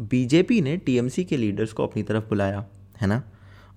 बीजेपी 0.00 0.60
ने 0.60 0.76
टीएमसी 0.76 1.24
के 1.24 1.36
लीडर्स 1.36 1.72
को 1.72 1.86
अपनी 1.86 2.02
तरफ़ 2.02 2.24
बुलाया, 2.24 2.64
है 3.00 3.08
ना? 3.08 3.22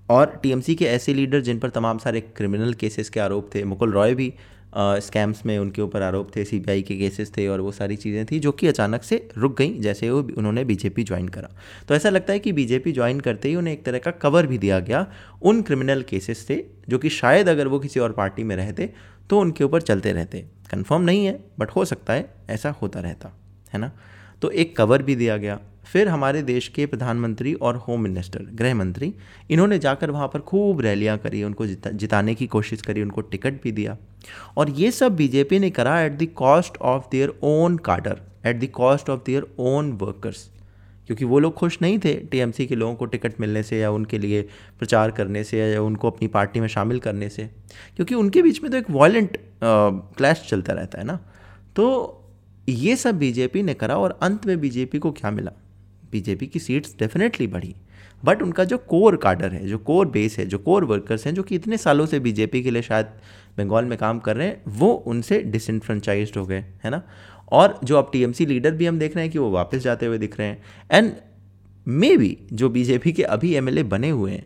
और 0.10 0.39
टीएमसी 0.44 0.75
के 0.75 0.86
ऐसे 0.86 1.13
लीडर 1.13 1.42
जिन 1.42 1.60
पर 1.60 1.69
तमाम 1.69 1.98
सारे 1.98 2.21
क्रिमिनल 2.21 2.74
केसेस 2.74 3.10
के 3.10 3.19
आरोप 3.19 3.50
थे, 3.56 3.63
मुकुल 3.63 3.92
रॉय 3.92 4.16
भी 4.16 4.33
स्कैम्स 4.77 5.45
में 5.45 5.57
उनके 5.57 5.81
ऊपर 5.81 6.01
आरोप 6.01 6.36
थे, 6.36 6.44
सीबीआई 6.45 6.82
के 6.82 6.96
केसेस 6.98 7.32
थे 7.38 7.48
और 7.48 7.62
वो 7.62 7.72
सारी 7.72 7.96
चीज़ें 7.96 8.25
थी, 8.25 8.39
जो 8.39 8.51
कि 8.51 8.67
अचानक 8.67 9.03
से 9.03 9.27
रुक 9.38 9.58
गई, 9.58 9.74
जैसे 9.79 10.10
वो 10.10 10.22
उन्होंने 10.38 10.63
बीजेपी 10.65 11.03
ज्वाइन 11.03 11.27
करा। 11.27 11.50
तो 11.88 11.96
ऐसा 11.96 12.10
लगता 12.10 12.34
है 12.34 12.39
कि 12.39 12.51
बीजेपी 12.51 12.91
ज्वाइन 12.91 13.20
करते 13.20 13.50
ही 13.50 13.55
उन्हें 13.55 13.74
एक 13.74 13.84
तरह 13.86 14.00
का 14.00 14.12
कवर 14.22 14.48
भी 14.48 14.58
दिया 14.58 14.79
गया 14.79 15.05
उन 15.41 15.62
क्रिमिनल 15.62 16.01
केसेस 16.01 16.46
से, 16.48 16.65
जो 16.89 16.98
कि 16.98 17.10
शायद 17.12 17.50
अगर 17.50 17.67
वो 17.67 17.79
किसी 17.79 18.00
और 18.00 18.12
पार्टी 18.12 18.44
में 18.44 18.55
रहते 18.55 18.94
तो 19.29 19.39
उनके 19.39 19.63
ऊपर 19.63 19.81
चलते 19.81 20.12
रहते। 20.12 20.45
कंफर्म 20.71 21.01
नहीं 21.01 21.25
है 21.25 21.39
बट 21.59 21.71
हो 21.71 21.86
सकता 21.86 22.13
है, 22.13 22.29
ऐसा 22.50 22.69
होता 22.71 23.00
रहता, 23.00 23.31
है 23.74 23.79
ना? 23.79 23.91
तो 24.41 24.50
एक 24.50 24.75
कवर 24.77 25.03
भी 25.03 25.15
दिया 25.15 25.38
गया। 25.38 25.59
फिर 25.86 26.07
हमारे 26.07 26.41
देश 26.41 26.67
के 26.67 26.86
प्रधानमंत्री 26.86 27.53
और 27.53 27.75
होम 27.75 28.01
मिनिस्टर 28.01 28.41
गृह 28.53 28.75
मंत्री, 28.75 29.13
इन्होंने 29.50 29.79
जाकर 29.79 30.12
वहाँ 30.12 30.27
पर 30.27 30.39
खूब 30.39 30.81
रैलियाँ 30.81 31.17
करी, 31.17 31.43
उनको 31.43 31.65
जिता, 31.67 31.89
जिताने 31.89 32.36
की 32.36 32.48
कोशिश 32.48 32.81
करी, 32.81 33.01
उनको 33.01 33.21
टिकट 33.21 33.62
भी 33.63 33.71
दिया। 33.71 33.98
और 34.57 34.69
ये 34.69 34.91
सब 34.91 35.15
बीजेपी 35.15 35.59
ने 35.59 35.69
करा 35.69 36.00
at 36.01 36.17
the 36.17 36.27
cost 36.36 36.77
of 36.77 37.03
their 37.12 37.33
own 37.43 37.77
cadre 37.77 38.21
at 38.45 38.59
the 38.59 38.65
cost 38.65 39.09
of 39.09 39.21
their 39.25 39.48
own 39.59 39.91
workers 39.91 40.50
क्योंकि 41.10 41.25
वो 41.25 41.39
लोग 41.39 41.54
खुश 41.54 41.78
नहीं 41.82 42.00
थे 42.00 42.13
टीएमसी 42.13 42.66
के 42.68 42.75
लोगों 42.75 42.96
को 42.96 43.06
टिकट 43.06 43.39
मिलने 43.42 43.63
से 43.63 43.80
या 43.80 43.92
उनके 43.92 44.18
लिए 44.18 44.42
प्रचार 44.80 45.12
करने 45.12 45.44
से 45.44 45.60
या 45.60 45.82
उनको 45.82 46.10
अपनी 46.10 46.28
पार्टी 46.28 46.60
में 46.60 46.68
शामिल 46.68 47.00
करने 47.00 47.30
से। 47.30 47.50
क्योंकि 47.96 48.16
उनके 48.16 48.42
बीच 48.42 48.62
में 48.63 48.72
तो 48.72 48.78
एक 48.78 48.89
वॉयलेंट 48.89 49.38
क्लैश 49.63 50.46
चलता 50.50 50.74
रहता 50.74 50.98
है 50.98 51.04
ना। 51.04 51.20
तो 51.75 52.16
ये 52.70 52.96
सब 52.96 53.20
बीजेपी 53.20 53.63
ने 53.63 53.74
करा 53.74 53.98
और 53.98 54.20
अंत 54.22 54.46
में 54.46 54.60
बीजेपी 54.60 55.00
को 55.00 55.12
क्या 55.12 55.32
मिला? 55.32 55.51
बीजेपी 56.12 56.48
की 56.48 56.60
सीट्स 56.60 56.96
डेफिनेटली 57.00 57.48
बढ़ी। 57.48 57.75
बट 58.25 58.42
उनका 58.42 58.63
जो 58.63 58.78
कोर 58.78 59.16
कार्डर 59.16 59.51
है, 59.51 59.68
जो 59.68 59.78
कोर 59.78 60.08
बेस 60.08 60.38
है, 60.38 60.46
जो 60.46 60.58
कोर 60.58 60.84
वर्कर्स 60.84 61.25
हैं, 61.25 61.34
जो 61.36 61.44
कि 61.44 61.56
इतने 61.56 61.78
सालों 61.78 62.06
से 62.06 62.20
बीजेपी 62.20 62.63
के 62.63 62.72
लिए 62.72 62.82
शायद 62.82 63.06
बंगाल 63.58 63.86
में 63.86 63.98
काम 63.98 64.20
कर 64.20 64.36
रहे 64.36 64.48
हैं, 64.48 64.62
वो 64.68 64.92
उनसे 64.92 65.42
डिसइनफ्रेंचाइज 65.42 66.32
हो 66.38 66.46
गए, 66.46 66.66
है 66.84 66.89
ना? 66.89 67.04
और 67.51 67.79
जो 67.84 67.98
अब 67.98 68.10
टीएमसी 68.13 68.46
लीडर 68.46 68.72
भी 68.72 68.86
हम 68.86 69.00
देख 69.00 69.15
रहे 69.15 69.25
हैं 69.25 69.32
कि 69.32 69.39
वो 69.39 69.50
वापस 69.51 69.77
जाते 69.77 70.06
हुए 70.06 70.18
दिख 70.18 70.39
रहे 70.39 70.48
हैं। 70.48 70.62
एंड 70.91 71.12
मे 71.88 72.15
बी 72.18 72.38
जो 72.53 72.70
बीजेपी 72.70 73.12
के 73.12 73.24
अभी 73.24 73.53
एमएलए 73.56 73.84
बने 73.84 74.10
हुए 74.10 74.32
हैं 74.32 74.46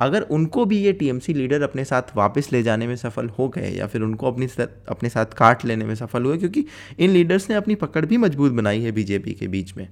अगर 0.00 0.22
उनको 0.30 0.64
भी 0.64 0.78
ये 0.78 0.92
टीएमसी 0.92 1.34
लीडर 1.34 1.62
अपने 1.62 1.84
साथ 1.84 2.16
वापस 2.16 2.48
ले 2.52 2.62
जाने 2.62 2.86
में 2.86 2.94
सफल 2.96 3.28
हो 3.28 3.48
गए 3.48 3.70
या 3.70 3.86
फिर 3.86 4.02
उनको 4.02 4.26
अपनी 4.26 4.46
अपने 4.88 5.08
साथ 5.08 5.34
काट 5.36 5.64
लेने 5.64 5.84
में 5.84 5.94
सफल 5.94 6.24
हुए 6.24 6.38
क्योंकि 6.38 6.64
इन 6.98 7.10
लीडर्स 7.10 7.48
ने 7.50 7.56
अपनी 7.56 7.74
पकड़ 7.74 8.04
भी 8.06 8.16
मज़बूत 8.16 8.52
बनाई 8.52 8.80
है 8.82 8.92
बीजेपी 8.92 9.32
के 9.32 9.48
बीच 9.48 9.76
में 9.76 9.88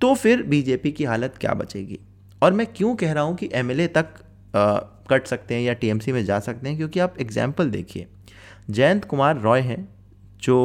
तो 0.00 0.14
फिर 0.14 0.42
बीजेपी 0.42 0.92
की 0.92 1.04
हालत 1.04 1.34
क्या 1.40 1.54
बचेगी? 1.54 1.98
और 2.42 2.52
मैं 2.52 2.66
क्यों 2.66 2.94
कह 2.96 3.12
रहा 3.12 3.24
हूँ 3.24 3.34
कि 3.36 3.48
एमएलए 3.52 3.86
तक 3.86 4.06
आ, 4.56 4.78
कट 5.10 5.26
सकते 5.26 5.54
हैं 5.54 5.62
या 5.62 5.72
टीएमसी 5.72 6.12
में 6.12 6.24
जा 6.24 6.38
सकते 6.40 6.68
हैं 6.68 6.76
क्योंकि 6.76 7.00
आप 7.00 7.14
एग्ज़ाम्पल 7.20 7.70
देखिए। 7.70 8.06
जयंत 8.70 9.04
कुमार 9.04 9.40
रॉय 9.40 9.60
हैं 9.60 9.88
जो 10.42 10.58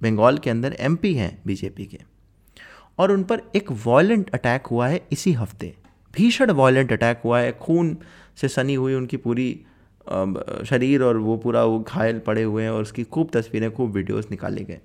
बंगाल 0.00 0.38
के 0.38 0.50
अंदर 0.50 0.76
एमपी 0.80 1.14
हैं 1.14 1.38
बीजेपी 1.46 1.84
के। 1.84 1.98
और 2.98 3.12
उन 3.12 3.22
पर 3.24 3.42
एक 3.56 3.70
वॉयलेंट 3.84 4.30
अटैक 4.30 4.66
हुआ 4.66 4.88
है 4.88 5.00
इसी 5.12 5.32
हफ़्ते। 5.32 5.72
भीषण 6.14 6.50
वॉयलेंट 6.50 6.92
अटैक 6.92 7.20
हुआ 7.24 7.40
है। 7.40 7.52
खून 7.52 7.96
से 8.36 8.48
सनी 8.48 8.74
हुई 8.74 8.94
उनकी 8.94 9.16
पूरी 9.18 9.50
शरीर 10.66 11.02
और 11.02 11.16
वो 11.16 11.36
पूरा 11.36 11.64
वो 11.64 11.78
घायल 11.80 12.18
पड़े 12.18 12.42
हुए 12.42 12.62
हैं 12.62 12.70
और 12.70 12.82
उसकी 12.82 13.04
खूब 13.04 13.30
तस्वीरें, 13.32 13.70
खूब 13.70 13.90
वीडियोस 13.92 14.30
निकाले 14.30 14.64
गए। 14.64 14.80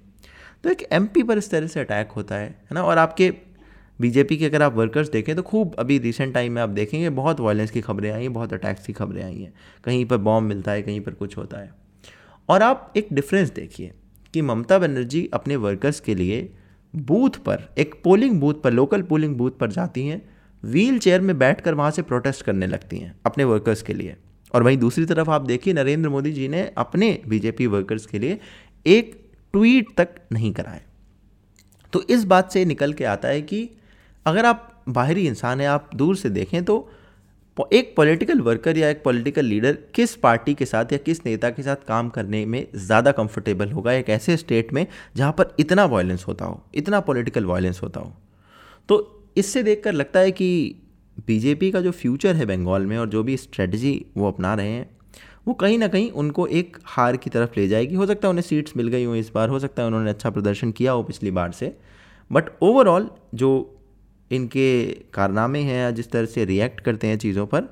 तो 0.63 0.69
एक 0.69 0.81
एमपी 0.91 1.23
पर 1.23 1.37
इस 1.37 1.49
तरह 1.51 1.67
से 1.67 1.79
अटैक 1.79 2.11
होता 2.11 2.35
है 2.35 2.47
है 2.47 2.73
ना? 2.73 2.83
और 2.83 2.97
आपके 2.97 3.33
बीजेपी 3.99 4.37
के 4.37 4.45
अगर 4.45 4.61
आप 4.61 4.75
वर्कर्स 4.75 5.09
देखें 5.09 5.35
तो 5.35 5.41
खूब 5.41 5.75
अभी 5.79 5.97
रिसेंट 5.99 6.33
टाइम 6.33 6.53
में 6.53 6.61
आप 6.61 6.69
देखेंगे, 6.69 7.09
बहुत 7.09 7.39
वायलेंस 7.39 7.71
की 7.71 7.81
खबरें 7.81 8.11
आई 8.11 8.21
हैं, 8.21 8.33
बहुत 8.33 8.53
अटैक्स 8.53 8.85
की 8.87 8.93
खबरें 8.93 9.23
आई 9.23 9.37
हैं। 9.37 9.53
कहीं 9.83 10.05
पर 10.05 10.17
बॉम्ब 10.17 10.47
मिलता 10.47 10.71
है, 10.71 10.81
कहीं 10.81 11.01
पर 11.01 11.13
कुछ 11.13 11.37
होता 11.37 11.59
है। 11.59 11.71
और 12.49 12.63
आप 12.63 12.93
एक 12.97 13.07
डिफरेंस 13.13 13.51
देखिए। 13.51 13.91
कि 14.33 14.41
ममता 14.41 14.79
बनर्जी 14.79 15.29
अपने 15.33 15.55
वर्कर्स 15.55 15.99
के 15.99 16.15
लिए 16.15 16.53
बूथ 16.95 17.29
पर, 17.29 17.73
एक 17.77 17.95
पोलिंग 18.03 18.39
बूथ 18.39 18.53
पर 18.53 18.71
लोकल 18.71 19.01
पोलिंग 19.01 19.35
बूथ 19.35 19.51
पर 19.51 19.71
जाती 19.71 20.07
हैं 20.07 20.21
व्हील 20.63 20.99
चेयर 20.99 21.21
में 21.21 21.37
बैठ 21.39 21.61
कर 21.61 21.73
वहाँ 21.73 21.91
से 21.91 22.01
प्रोटेस्ट 22.01 22.45
करने 22.45 22.67
लगती 22.67 22.97
हैं 22.97 23.15
अपने 23.25 23.43
वर्कर्स 23.43 23.81
के 23.81 23.93
लिए। 23.93 24.15
और 24.53 24.63
वहीं 24.63 24.77
दूसरी 24.77 25.05
तरफ़ 25.05 25.29
आप 25.29 25.41
देखिए, 25.41 25.73
नरेंद्र 25.73 26.09
मोदी 26.09 26.31
जी 26.31 26.47
ने 26.47 26.71
अपने 26.77 27.21
बीजेपी 27.27 27.67
वर्कर्स 27.67 28.05
के 28.05 28.19
लिए 28.19 28.39
एक 28.85 29.31
ट्वीट 29.53 29.87
तक 29.97 30.09
नहीं 30.31 30.51
कराए। 30.53 30.81
तो 31.93 32.01
इस 32.09 32.23
बात 32.23 32.51
से 32.51 32.65
निकल 32.65 32.93
के 32.93 33.03
आता 33.03 33.27
है 33.27 33.41
कि 33.41 33.69
अगर 34.25 34.45
आप 34.45 34.83
बाहरी 34.89 35.27
इंसान 35.27 35.61
हैं, 35.61 35.67
आप 35.67 35.89
दूर 35.95 36.15
से 36.15 36.29
देखें 36.29 36.63
तो 36.65 36.89
एक 37.73 37.93
पॉलिटिकल 37.97 38.39
वर्कर 38.41 38.77
या 38.77 38.89
एक 38.89 39.03
पॉलिटिकल 39.03 39.45
लीडर 39.45 39.77
किस 39.95 40.15
पार्टी 40.15 40.53
के 40.53 40.65
साथ 40.65 40.93
या 40.93 40.97
किस 40.97 41.25
नेता 41.25 41.49
के 41.49 41.63
साथ 41.63 41.85
काम 41.87 42.09
करने 42.09 42.45
में 42.45 42.65
ज़्यादा 42.75 43.11
कंफर्टेबल 43.11 43.71
होगा? 43.71 43.93
एक 43.93 44.09
ऐसे 44.09 44.37
स्टेट 44.37 44.71
में 44.73 44.85
जहाँ 45.15 45.31
पर 45.31 45.55
इतना 45.59 45.85
वायलेंस 45.85 46.25
होता 46.27 46.45
हो, 46.45 46.61
इतना 46.75 46.99
पॉलिटिकल 46.99 47.45
वायलेंस 47.45 47.81
होता 47.83 47.99
हो। 47.99 48.13
तो 48.89 49.29
इससे 49.37 49.63
देखकर 49.63 49.93
लगता 49.93 50.19
है 50.19 50.31
कि 50.31 50.75
बीजेपी 51.27 51.71
का 51.71 51.81
जो 51.81 51.91
फ्यूचर 51.91 52.35
है 52.35 52.45
बंगाल 52.45 52.85
में 52.85 52.97
और 52.97 53.09
जो 53.09 53.23
भी 53.23 53.37
स्ट्रेटजी 53.37 53.93
वो 54.17 54.27
अपना 54.27 54.53
रहे 54.53 54.69
हैं, 54.69 54.89
वो 55.47 55.53
कहीं 55.53 55.77
ना 55.77 55.87
कहीं 55.87 56.09
उनको 56.13 56.47
एक 56.47 56.77
हार 56.85 57.17
की 57.17 57.29
तरफ़ 57.29 57.59
ले 57.59 57.67
जाएगी। 57.67 57.95
हो 57.95 58.05
सकता 58.05 58.27
है 58.27 58.29
उन्हें 58.29 58.43
सीट्स 58.43 58.77
मिल 58.77 58.87
गई 58.87 59.03
हों 59.03 59.15
इस 59.15 59.31
बार, 59.35 59.49
हो 59.49 59.59
सकता 59.59 59.81
है 59.81 59.87
उन्होंने 59.87 60.09
अच्छा 60.09 60.29
प्रदर्शन 60.29 60.71
किया 60.71 60.91
हो 60.91 61.03
पिछली 61.03 61.31
बार 61.31 61.51
से 61.51 61.75
बट 62.31 62.49
ओवरऑल 62.61 63.09
जो 63.35 63.77
इनके 64.31 64.83
कारनामे 65.13 65.59
हैं 65.61 65.77
या 65.77 65.89
जिस 65.91 66.11
तरह 66.11 66.25
से 66.27 66.45
रिएक्ट 66.45 66.79
करते 66.79 67.07
हैं 67.07 67.17
चीज़ों 67.17 67.45
पर, 67.45 67.63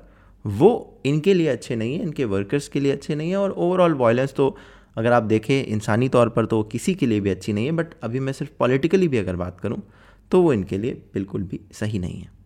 वो 0.44 1.00
इनके 1.06 1.34
लिए 1.34 1.48
अच्छे 1.48 1.76
नहीं 1.76 1.94
हैं, 1.94 2.02
इनके 2.02 2.24
वर्कर्स 2.26 2.68
के 2.68 2.80
लिए 2.80 2.92
अच्छे 2.92 3.14
नहीं 3.14 3.30
हैं 3.30 3.36
और 3.36 3.50
ओवरऑल 3.50 3.94
वायलेंस 3.94 4.34
तो 4.36 4.56
अगर 4.96 5.12
आप 5.12 5.22
देखें 5.22 5.64
इंसानी 5.64 6.08
तौर 6.08 6.28
पर 6.28 6.46
तो 6.46 6.62
किसी 6.64 6.94
के 6.94 7.06
लिए 7.06 7.20
भी 7.20 7.30
अच्छी 7.30 7.52
नहीं 7.52 7.66
है 7.66 7.72
बट 7.72 7.94
अभी 8.02 8.20
मैं 8.20 8.32
सिर्फ़ 8.32 8.52
पॉलिटिकली 8.58 9.08
भी 9.08 9.18
अगर 9.18 9.36
बात 9.36 9.60
करूँ 9.60 9.82
तो 10.30 10.40
वो 10.42 10.52
इनके 10.52 10.78
लिए 10.78 10.92
बिल्कुल 11.14 11.42
भी 11.42 11.60
सही 11.72 11.98
नहीं 11.98 12.20
है। 12.20 12.38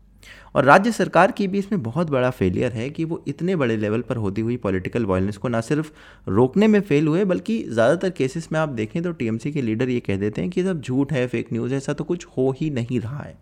और 0.55 0.65
राज्य 0.65 0.91
सरकार 0.93 1.33
की 1.33 1.47
भी 1.49 1.59
इसमें 1.59 1.83
बहुत 1.83 2.11
बड़ा 2.11 2.31
फेलियर 2.31 2.73
है 2.73 2.89
कि 2.91 3.05
वो 3.05 3.23
इतने 3.29 3.57
बड़े 3.57 3.77
लेवल 3.77 4.01
पर 4.01 4.17
होती 4.17 4.41
हुई 4.41 4.57
पॉलिटिकल 4.57 5.07
वायलेंस 5.07 5.37
को 5.37 5.49
ना 5.49 5.61
सिर्फ़ 5.61 5.91
रोकने 6.29 6.67
में 6.69 6.81
फेल 6.81 7.07
हुए, 7.07 7.25
बल्कि 7.25 7.63
ज़्यादातर 7.63 8.11
केसेस 8.11 8.49
में 8.53 8.59
आप 8.61 8.69
देखें 8.71 9.03
तो 9.03 9.13
टीएमसी 9.13 9.53
के 9.53 9.63
लीडर 9.63 9.89
ये 9.89 10.01
कह 10.01 10.17
देते 10.17 10.41
हैं 10.41 10.51
कि 10.51 10.63
सब 10.65 10.81
झूठ 10.81 11.13
है 11.13 11.27
फेक 11.27 11.53
न्यूज़ 11.53 11.73
है, 11.73 11.77
ऐसा 11.77 11.93
तो 11.93 12.05
कुछ 12.05 12.27
हो 12.29 12.51
ही 12.59 12.71
नहीं 12.71 13.01
रहा 13.01 13.19
है। 13.19 13.37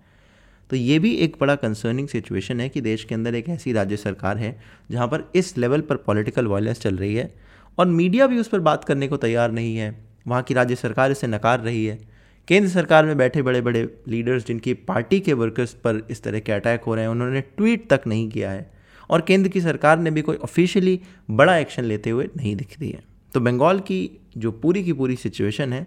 तो 0.71 0.77
ये 0.77 0.99
भी 0.99 1.15
एक 1.15 1.37
बड़ा 1.41 1.55
कंसर्निंग 1.55 2.09
सिचुएशन 2.09 2.61
है 2.61 2.69
कि 2.69 2.81
देश 2.81 3.05
के 3.05 3.15
अंदर 3.15 3.35
एक 3.35 3.49
ऐसी 3.49 3.73
राज्य 3.73 3.97
सरकार 3.97 4.39
है, 4.39 4.59
जहाँ 4.91 5.07
पर 5.09 5.31
इस 5.35 5.57
लेवल 5.59 5.81
पर 5.81 5.97
पॉलिटिकल 5.97 6.47
वायलेंस 6.47 6.81
चल 6.81 6.97
रही 6.97 7.15
है 7.15 7.33
और 7.79 7.87
मीडिया 7.87 8.27
भी 8.27 8.39
उस 8.39 8.49
पर 8.49 8.61
बात 8.61 8.85
करने 8.85 9.09
को 9.09 9.17
तैयार 9.17 9.53
नहीं 9.53 9.77
है। 9.77 9.91
वहाँ 10.27 10.43
की 10.43 10.55
राज्य 10.55 10.75
सरकार 10.75 11.11
इसे 11.11 11.27
नकार 11.27 11.61
रही 11.61 11.85
है। 11.87 11.99
केंद्र 12.49 12.69
सरकार 12.71 13.07
में 13.07 13.17
बैठे 13.17 13.43
बड़े 13.43 13.61
बड़े 13.61 13.83
लीडर्स 14.09 14.47
जिनकी 14.47 14.75
पार्टी 14.75 15.21
के 15.21 15.33
वर्कर्स 15.33 15.73
पर 15.75 16.01
इस 16.11 16.23
तरह 16.23 16.41
के 16.41 16.53
अटैक 16.53 16.83
हो 16.83 16.95
रहे 16.95 17.05
हैं, 17.05 17.11
उन्होंने 17.11 17.41
ट्वीट 17.41 17.89
तक 17.91 18.07
नहीं 18.07 18.29
किया 18.31 18.51
है 18.51 18.71
और 19.11 19.21
केंद्र 19.21 19.49
की 19.49 19.61
सरकार 19.61 19.99
ने 19.99 20.11
भी 20.11 20.23
कोई 20.23 20.37
ऑफिशियली 20.37 21.01
बड़ा 21.31 21.57
एक्शन 21.57 21.85
लेते 21.85 22.11
हुए 22.11 22.29
नहीं 22.37 22.55
दिख 22.57 22.79
रही 22.81 22.91
है। 22.91 23.03
तो 23.35 23.41
बंगाल 23.41 23.81
की 23.81 24.11
जो 24.37 24.53
पूरी 24.53 24.85
की 24.85 24.93
पूरी 24.93 25.17
सिचुएशन 25.17 25.73
है, 25.73 25.87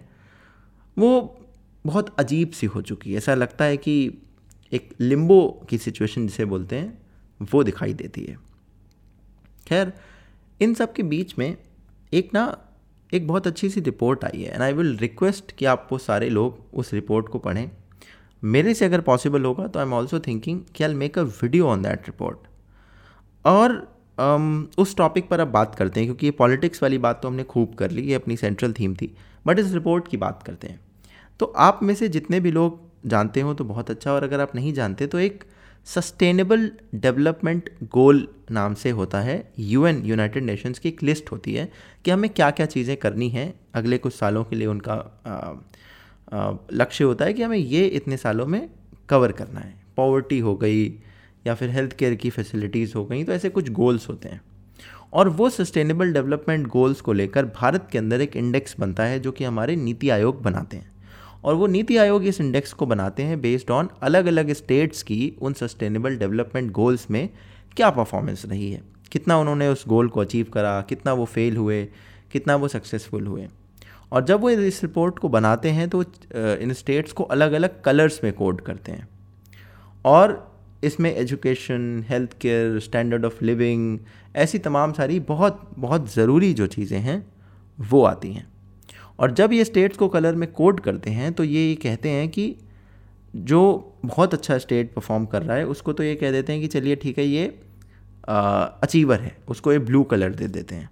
वो 0.96 1.40
बहुत 1.84 2.14
अजीब 2.18 2.50
सी 2.50 2.66
हो 2.66 2.82
चुकी 2.82 3.10
है। 3.10 3.16
ऐसा 3.16 3.34
लगता 3.34 3.64
है 3.64 3.76
कि 3.76 4.22
एक 4.72 4.94
लिम्बो 5.00 5.66
की 5.70 5.78
सिचुएशन 5.78 6.26
जिसे 6.26 6.44
बोलते 6.44 6.76
हैं 6.76 6.98
वो 7.40 7.62
दिखाई 7.64 7.94
देती 7.94 8.24
है। 8.24 8.36
खैर 9.66 9.92
इन 10.60 10.74
सब 10.74 10.92
के 10.92 11.02
बीच 11.02 11.34
में 11.38 11.56
एक 12.12 12.30
ना 12.34 12.44
एक 13.12 13.26
बहुत 13.28 13.46
अच्छी 13.46 13.68
सी 13.70 13.80
रिपोर्ट 13.80 14.24
आई 14.24 14.42
है 14.42 14.52
एंड 14.52 14.62
आई 14.62 14.72
विल 14.72 14.96
रिक्वेस्ट 14.96 15.52
कि 15.52 15.64
आप 15.64 15.88
वो 15.92 15.98
सारे 15.98 16.28
लोग 16.28 16.64
उस 16.74 16.92
रिपोर्ट 16.94 17.28
को 17.28 17.38
पढ़ें। 17.38 17.70
मेरे 18.42 18.74
से 18.74 18.84
अगर 18.84 19.00
पॉसिबल 19.00 19.44
होगा 19.44 19.66
तो 19.66 19.78
आई 19.78 19.86
एम 19.86 19.92
ऑल्सो 19.94 20.20
थिंकिंग 20.20 20.60
कि 20.74 20.84
I 20.84 20.94
make 20.94 21.18
a 21.18 21.22
video 21.22 21.68
on 21.68 21.82
that 21.82 22.06
report 22.06 22.38
और 23.44 23.70
um, 24.18 24.78
उस 24.78 24.96
टॉपिक 24.96 25.28
पर 25.28 25.40
अब 25.40 25.48
बात 25.48 25.74
करते 25.74 26.00
हैं 26.00 26.06
क्योंकि 26.06 26.26
ये 26.26 26.32
पॉलिटिक्स 26.32 26.82
वाली 26.82 26.98
बात 26.98 27.20
तो 27.22 27.28
हमने 27.28 27.42
खूब 27.44 27.74
कर 27.74 27.90
ली 27.90 28.02
ये 28.02 28.14
अपनी 28.14 28.36
सेंट्रल 28.36 28.72
थीम 28.72 28.94
थी 28.94 29.14
बट 29.46 29.58
इस 29.58 29.72
रिपोर्ट 29.72 30.08
की 30.08 30.16
बात 30.16 30.42
करते 30.42 30.66
हैं। 30.66 30.80
तो 31.40 31.46
आप 31.46 31.80
में 31.82 31.94
से 31.94 32.08
जितने 32.08 32.40
भी 32.40 32.50
लोग 32.50 32.80
जानते 33.06 33.40
हो 33.40 33.54
तो 33.54 33.64
बहुत 33.64 33.90
अच्छा 33.90 34.12
और 34.12 34.24
अगर 34.24 34.40
आप 34.40 34.54
नहीं 34.54 34.72
जानते 34.72 35.06
तो 35.06 35.18
एक 35.18 35.44
सस्टेनेबल 35.86 36.70
डेवलपमेंट 36.94 37.70
गोल 37.84 38.26
नाम 38.50 38.74
से 38.74 38.90
होता 38.90 39.20
है। 39.20 39.36
यूएन 39.58 40.02
यूनाइटेड 40.04 40.44
नेशंस 40.44 40.78
की 40.78 40.88
एक 40.88 41.02
लिस्ट 41.02 41.30
होती 41.32 41.54
है 41.54 41.68
कि 42.04 42.10
हमें 42.10 42.28
क्या 42.30 42.50
क्या 42.50 42.66
चीज़ें 42.66 42.96
करनी 42.96 43.28
हैं 43.28 43.52
अगले 43.74 43.98
कुछ 43.98 44.14
सालों 44.14 44.44
के 44.44 44.56
लिए 44.56 44.66
उनका 44.66 44.96
लक्ष्य 46.72 47.04
होता 47.04 47.24
है 47.24 47.32
कि 47.32 47.42
हमें 47.42 47.58
ये 47.58 47.86
इतने 47.86 48.16
सालों 48.16 48.46
में 48.46 48.68
कवर 49.08 49.32
करना 49.32 49.60
है। 49.60 49.74
पॉवर्टी 49.96 50.38
हो 50.38 50.54
गई 50.56 50.84
या 51.46 51.54
फिर 51.54 51.70
हेल्थ 51.70 51.92
केयर 51.92 52.14
की 52.14 52.30
फैसिलिटीज़ 52.30 52.94
हो 52.94 53.04
गई 53.04 53.22
तो 53.24 53.32
ऐसे 53.32 53.48
कुछ 53.48 53.70
गोल्स 53.72 54.08
होते 54.08 54.28
हैं। 54.28 54.40
और 55.12 55.28
वो 55.28 55.48
सस्टेनेबल 55.50 56.12
डेवलपमेंट 56.12 56.66
गोल्स 56.66 57.00
को 57.00 57.12
लेकर 57.12 57.44
भारत 57.56 57.88
के 57.92 57.98
अंदर 57.98 58.20
एक 58.20 58.36
इंडेक्स 58.36 58.76
बनता 58.80 59.04
है 59.04 59.20
जो 59.20 59.32
कि 59.32 59.44
हमारे 59.44 59.76
नीति 59.76 60.10
आयोग 60.10 60.42
बनाते 60.42 60.76
हैं। 60.76 60.90
और 61.46 61.54
वो 61.54 61.66
नीति 61.66 61.96
आयोग 61.96 62.24
इस 62.24 62.40
इंडेक्स 62.40 62.72
को 62.72 62.86
बनाते 62.86 63.22
हैं 63.22 63.40
बेस्ड 63.40 63.70
ऑन 63.70 63.88
अलग 64.02 64.26
अलग 64.26 64.52
स्टेट्स 64.52 65.02
की 65.02 65.32
उन 65.40 65.52
सस्टेनेबल 65.52 66.16
डेवलपमेंट 66.16 66.70
गोल्स 66.72 67.10
में 67.10 67.28
क्या 67.76 67.90
परफॉर्मेंस 67.90 68.44
रही 68.46 68.70
है। 68.72 68.80
कितना 69.12 69.38
उन्होंने 69.38 69.68
उस 69.68 69.84
गोल 69.88 70.08
को 70.08 70.20
अचीव 70.20 70.46
करा, 70.54 70.80
कितना 70.80 71.12
वो 71.12 71.24
फेल 71.24 71.56
हुए, 71.56 71.84
कितना 72.32 72.56
वो 72.56 72.68
सक्सेसफुल 72.68 73.26
हुए। 73.26 73.46
और 74.12 74.24
जब 74.24 74.40
वो 74.40 74.50
इस 74.50 74.82
रिपोर्ट 74.82 75.18
को 75.18 75.28
बनाते 75.28 75.70
हैं 75.70 75.88
तो 75.88 76.02
इन 76.02 76.72
स्टेट्स 76.72 77.12
को 77.12 77.24
अलग 77.24 77.52
अलग 77.52 77.80
कलर्स 77.82 78.20
में 78.24 78.32
कोड 78.32 78.60
करते 78.60 78.92
हैं। 78.92 79.08
और 80.04 80.42
इसमें 80.84 81.10
education 81.14 82.04
health 82.08 82.36
care 82.40 82.78
standard 82.80 83.24
of 83.24 83.44
living 83.44 83.98
ऐसी 84.36 84.58
तमाम 84.58 84.92
सारी 84.92 85.20
बहुत 85.20 85.70
बहुत 85.78 86.12
ज़रूरी 86.14 86.52
जो 86.54 86.66
चीज़ें 86.66 86.98
हैं, 86.98 87.26
वो 87.78 88.02
आती 88.04 88.32
हैं। 88.32 88.46
और 89.18 89.32
जब 89.32 89.52
ये 89.52 89.64
स्टेट्स 89.64 89.96
को 89.96 90.08
कलर 90.08 90.34
में 90.34 90.50
कोड 90.52 90.80
करते 90.80 91.10
हैं 91.10 91.32
तो 91.32 91.44
ये 91.44 91.74
कहते 91.74 92.08
हैं 92.08 92.28
कि 92.28 92.54
जो 93.34 93.60
बहुत 94.04 94.34
अच्छा 94.34 94.58
स्टेट 94.58 94.92
परफॉर्म 94.94 95.24
कर 95.26 95.42
रहा 95.42 95.56
है, 95.56 95.66
उसको 95.66 95.92
तो 95.92 96.02
ये 96.02 96.14
कह 96.14 96.30
देते 96.30 96.52
हैं 96.52 96.62
कि 96.62 96.68
चलिए 96.68 96.96
ठीक 96.96 97.18
है, 97.18 97.24
ये 97.24 97.46
अचीवर 98.28 99.20
है, 99.20 99.36
उसको 99.48 99.72
ये 99.72 99.78
ब्लू 99.78 100.02
कलर 100.04 100.34
दे 100.34 100.48
देते 100.48 100.74
हैं। 100.74 100.88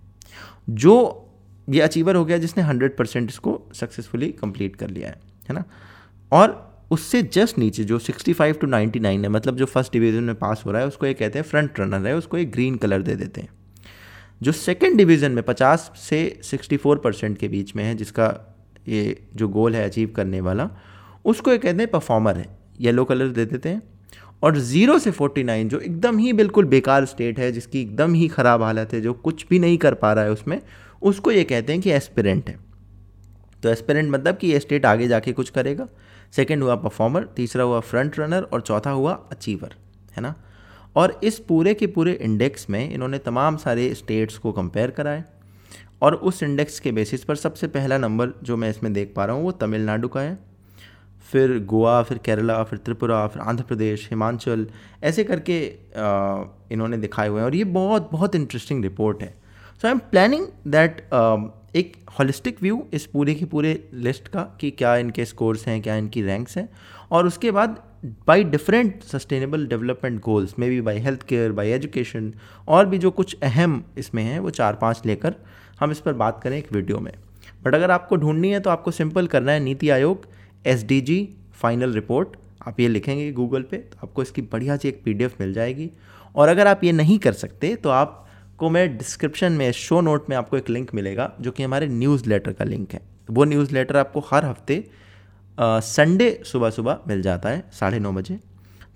जो 0.70 1.20
ये 1.68 1.80
अचीवर 1.80 2.16
हो 2.16 2.24
गया, 2.24 2.38
जिसने 2.38 2.62
हंड्रेड 2.62 2.96
परसेंट 2.96 3.30
इसको 3.30 3.60
सक्सेसफुली 3.74 4.30
कंप्लीट 4.32 4.76
कर 4.76 4.90
लिया 4.90 5.08
है 5.08 5.20
है 5.48 5.54
ना? 5.54 5.64
और 6.32 6.86
उससे 6.90 7.22
जस्ट 7.24 7.58
नीचे 7.58 7.84
जो 7.84 7.98
65 7.98 8.60
टू 8.60 8.66
99 8.66 9.22
है 9.22 9.28
मतलब 9.28 9.56
जो 9.56 9.66
फ़र्स्ट 9.66 9.92
डिवीज़न 9.92 10.22
में 10.22 10.34
पास 10.34 10.62
हो 10.66 10.70
रहा 10.70 10.80
है, 10.80 10.86
उसको 10.88 11.06
ये 11.06 11.14
कहते 11.14 11.38
हैं 11.38 11.46
फ्रंट 11.46 11.80
रनर 11.80 12.06
है, 12.06 12.16
उसको 12.16 12.38
एक 12.38 12.50
ग्रीन 12.52 12.76
कलर 12.76 13.02
दे 13.02 13.14
देते 13.16 13.40
हैं। 13.40 13.48
जो 14.44 14.52
सेकेंड 14.52 14.96
डिवीज़न 14.96 15.32
में 15.32 15.42
50 15.42 15.90
से 15.96 16.40
64 16.44 16.98
परसेंट 16.98 17.38
के 17.38 17.48
बीच 17.48 17.76
में 17.76 17.84
है, 17.84 17.94
जिसका 17.94 18.56
ये 18.88 19.26
जो 19.36 19.48
गोल 19.48 19.76
है 19.76 19.84
अचीव 19.84 20.12
करने 20.16 20.40
वाला, 20.40 20.70
उसको 21.24 21.50
ये 21.50 21.58
कहते 21.58 21.78
हैं 21.78 21.90
परफॉर्मर 21.90 22.36
है। 22.36 22.58
येलो 22.80 23.04
कलर 23.04 23.28
दे 23.28 23.44
देते 23.44 23.68
हैं। 23.68 23.82
और 24.42 24.58
ज़ीरो 24.58 24.98
से 24.98 25.10
49 25.10 25.68
जो 25.68 25.78
एकदम 25.78 26.18
ही 26.18 26.32
बिल्कुल 26.32 26.64
बेकार 26.64 27.04
स्टेट 27.04 27.38
है, 27.38 27.52
जिसकी 27.52 27.80
एकदम 27.80 28.14
ही 28.14 28.28
ख़राब 28.28 28.62
हालत 28.62 28.92
है, 28.92 29.00
जो 29.00 29.12
कुछ 29.12 29.46
भी 29.48 29.58
नहीं 29.58 29.78
कर 29.78 29.94
पा 29.94 30.12
रहा 30.12 30.24
है 30.24 30.30
उसमें, 30.30 30.62
उसको 31.02 31.30
ये 31.30 31.44
कहते 31.44 31.72
हैं 31.72 31.82
कि 31.82 31.90
एस्पिरेंट 31.90 32.48
है। 32.48 32.58
तो 33.62 33.68
एस्पिरेंट 33.68 34.10
मतलब 34.10 34.36
कि 34.36 34.46
ये 34.46 34.60
स्टेट 34.60 34.86
आगे 34.86 35.08
जाके 35.08 35.32
कुछ 35.32 35.50
करेगा। 35.50 35.88
सेकेंड 36.32 36.62
हुआ 36.62 36.74
परफॉर्मर 36.74 37.24
तीसरा 37.24 37.64
हुआ 37.64 37.80
फ्रंट 37.80 38.20
रनर 38.20 38.42
और 38.42 38.60
चौथा 38.60 38.90
हुआ 38.90 39.12
अचीवर 39.32 39.74
है 40.12 40.22
ना? 40.22 40.34
और 40.96 41.18
इस 41.24 41.38
पूरे 41.38 41.74
के 41.74 41.86
पूरे 41.88 42.12
इंडेक्स 42.12 42.68
में 42.70 42.90
इन्होंने 42.90 43.18
तमाम 43.20 43.56
सारे 43.56 43.92
स्टेट्स 43.94 44.38
को 44.38 44.52
कंपेयर 44.52 44.90
कराए। 44.90 45.24
और 46.02 46.14
उस 46.14 46.42
इंडेक्स 46.42 46.80
के 46.80 46.92
बेसिस 46.92 47.24
पर 47.24 47.36
सबसे 47.36 47.66
पहला 47.68 47.98
नंबर 47.98 48.32
जो 48.42 48.56
मैं 48.56 48.70
इसमें 48.70 48.92
देख 48.92 49.12
पा 49.16 49.24
रहा 49.24 49.36
हूँ, 49.36 49.44
वो 49.44 49.52
तमिलनाडु 49.52 50.08
का 50.08 50.20
है। 50.20 50.38
फिर 51.28 51.58
गोवा, 51.66 52.02
फिर 52.02 52.18
केरला, 52.18 52.62
फिर 52.64 52.78
त्रिपुरा, 52.78 53.26
फिर 53.26 53.42
आंध्र 53.42 53.64
प्रदेश, 53.64 54.06
हिमाचल, 54.10 54.66
ऐसे 55.02 55.24
करके 55.24 55.56
इन्होंने 56.74 56.96
दिखाए 56.96 57.28
हुए 57.28 57.40
हैं 57.40 57.46
और 57.46 57.54
ये 57.56 57.64
बहुत 57.72 58.08
बहुत 58.12 58.34
इंटरेस्टिंग 58.34 58.82
रिपोर्ट 58.84 59.22
है। 59.22 59.34
So 59.82 59.88
I 59.88 59.92
am 59.92 59.98
planning 60.10 60.46
that 60.66 61.00
एक 61.76 61.96
हॉलिस्टिक 62.18 62.62
व्यू 62.62 62.82
इस 62.94 63.06
पूरे 63.06 63.34
की 63.34 63.44
पूरे 63.44 63.72
लिस्ट 63.94 64.28
का 64.28 64.42
कि 64.60 64.70
क्या 64.70 64.94
इनके 64.96 65.24
स्कोर्स 65.24 65.66
हैं, 65.68 65.80
क्या 65.82 65.96
इनकी 65.96 66.22
रैंक्स 66.22 66.56
हैं। 66.58 66.68
और 67.10 67.26
उसके 67.26 67.50
बाद 67.50 67.82
sustainable 69.04 69.66
development 69.66 70.20
goals 70.20 70.54
maybe 70.68 70.80
by 70.80 70.98
health 71.00 71.22
care 71.22 71.52
by 71.52 71.70
education 71.70 72.32
और 72.68 72.86
भी 72.86 72.98
जो 72.98 73.10
कुछ 73.10 73.36
अहम 73.42 73.82
इसमें 73.98 74.22
हैं, 74.22 74.38
वो 74.38 74.50
चार 74.50 74.74
पाँच 74.74 75.02
लेकर 75.06 75.34
हम 75.80 75.90
इस 75.90 76.00
पर 76.00 76.12
बात 76.14 76.40
करें 76.42 76.56
एक 76.58 76.72
वीडियो 76.72 76.98
में। 76.98 77.12
बट 77.64 77.74
अगर 77.74 77.90
आपको 77.90 78.16
ढूंढनी 78.16 78.50
है 78.50 78.60
तो 78.60 78.70
आपको 78.70 78.90
सिंपल 78.90 79.26
करना 79.26 79.52
है, 79.52 79.60
NITI 79.60 79.90
Aayog 79.90 80.26
S 80.64 80.84
D 80.84 81.00
G 81.00 81.28
final 81.54 81.92
report 81.92 82.36
आप 82.66 82.80
ये 82.80 82.88
लिखेंगे 82.88 83.30
गूगल 83.32 83.62
पे 83.62 83.76
तो 83.76 83.98
आपको 84.02 84.22
इसकी 84.22 84.42
बढ़िया 84.42 84.76
सी 84.76 84.88
एक 84.88 85.02
पी 85.04 85.12
डी 85.12 85.24
एफ़ 85.24 85.34
मिल 85.40 85.52
जाएगी। 85.52 85.90
और 86.34 86.48
अगर 86.48 86.66
आप 86.66 86.84
ये 86.84 86.92
नहीं 86.92 87.18
कर 87.18 87.32
सकते 87.34 87.74
तो 87.76 87.88
आपको 87.90 88.70
मैं 88.70 88.96
डिस्क्रिप्शन 88.96 89.52
में 89.52 89.70
शो 89.72 90.00
नोट 90.00 90.28
में 90.30 90.36
आपको 90.36 90.56
एक 90.56 90.70
लिंक 90.70 90.94
मिलेगा, 90.94 91.32
जो 91.40 91.50
कि 91.50 91.62
हमारे 91.62 91.86
न्यूज़ 91.88 92.28
लेटर 92.28 92.52
का 92.52 92.64
लिंक 92.64 92.92
है। 92.92 93.00
वो 93.30 93.44
न्यूज़ 93.44 93.72
लेटर 93.74 93.96
आपको 93.96 94.20
हर 94.30 94.44
हफ़्ते 94.44 94.84
संडे 95.58 96.28
सुबह 96.44 96.70
सुबह 96.70 96.98
मिल 97.08 97.22
जाता 97.22 97.48
है 97.48 97.64
साढ़े 97.72 97.98
नौ 97.98 98.12
बजे। 98.12 98.38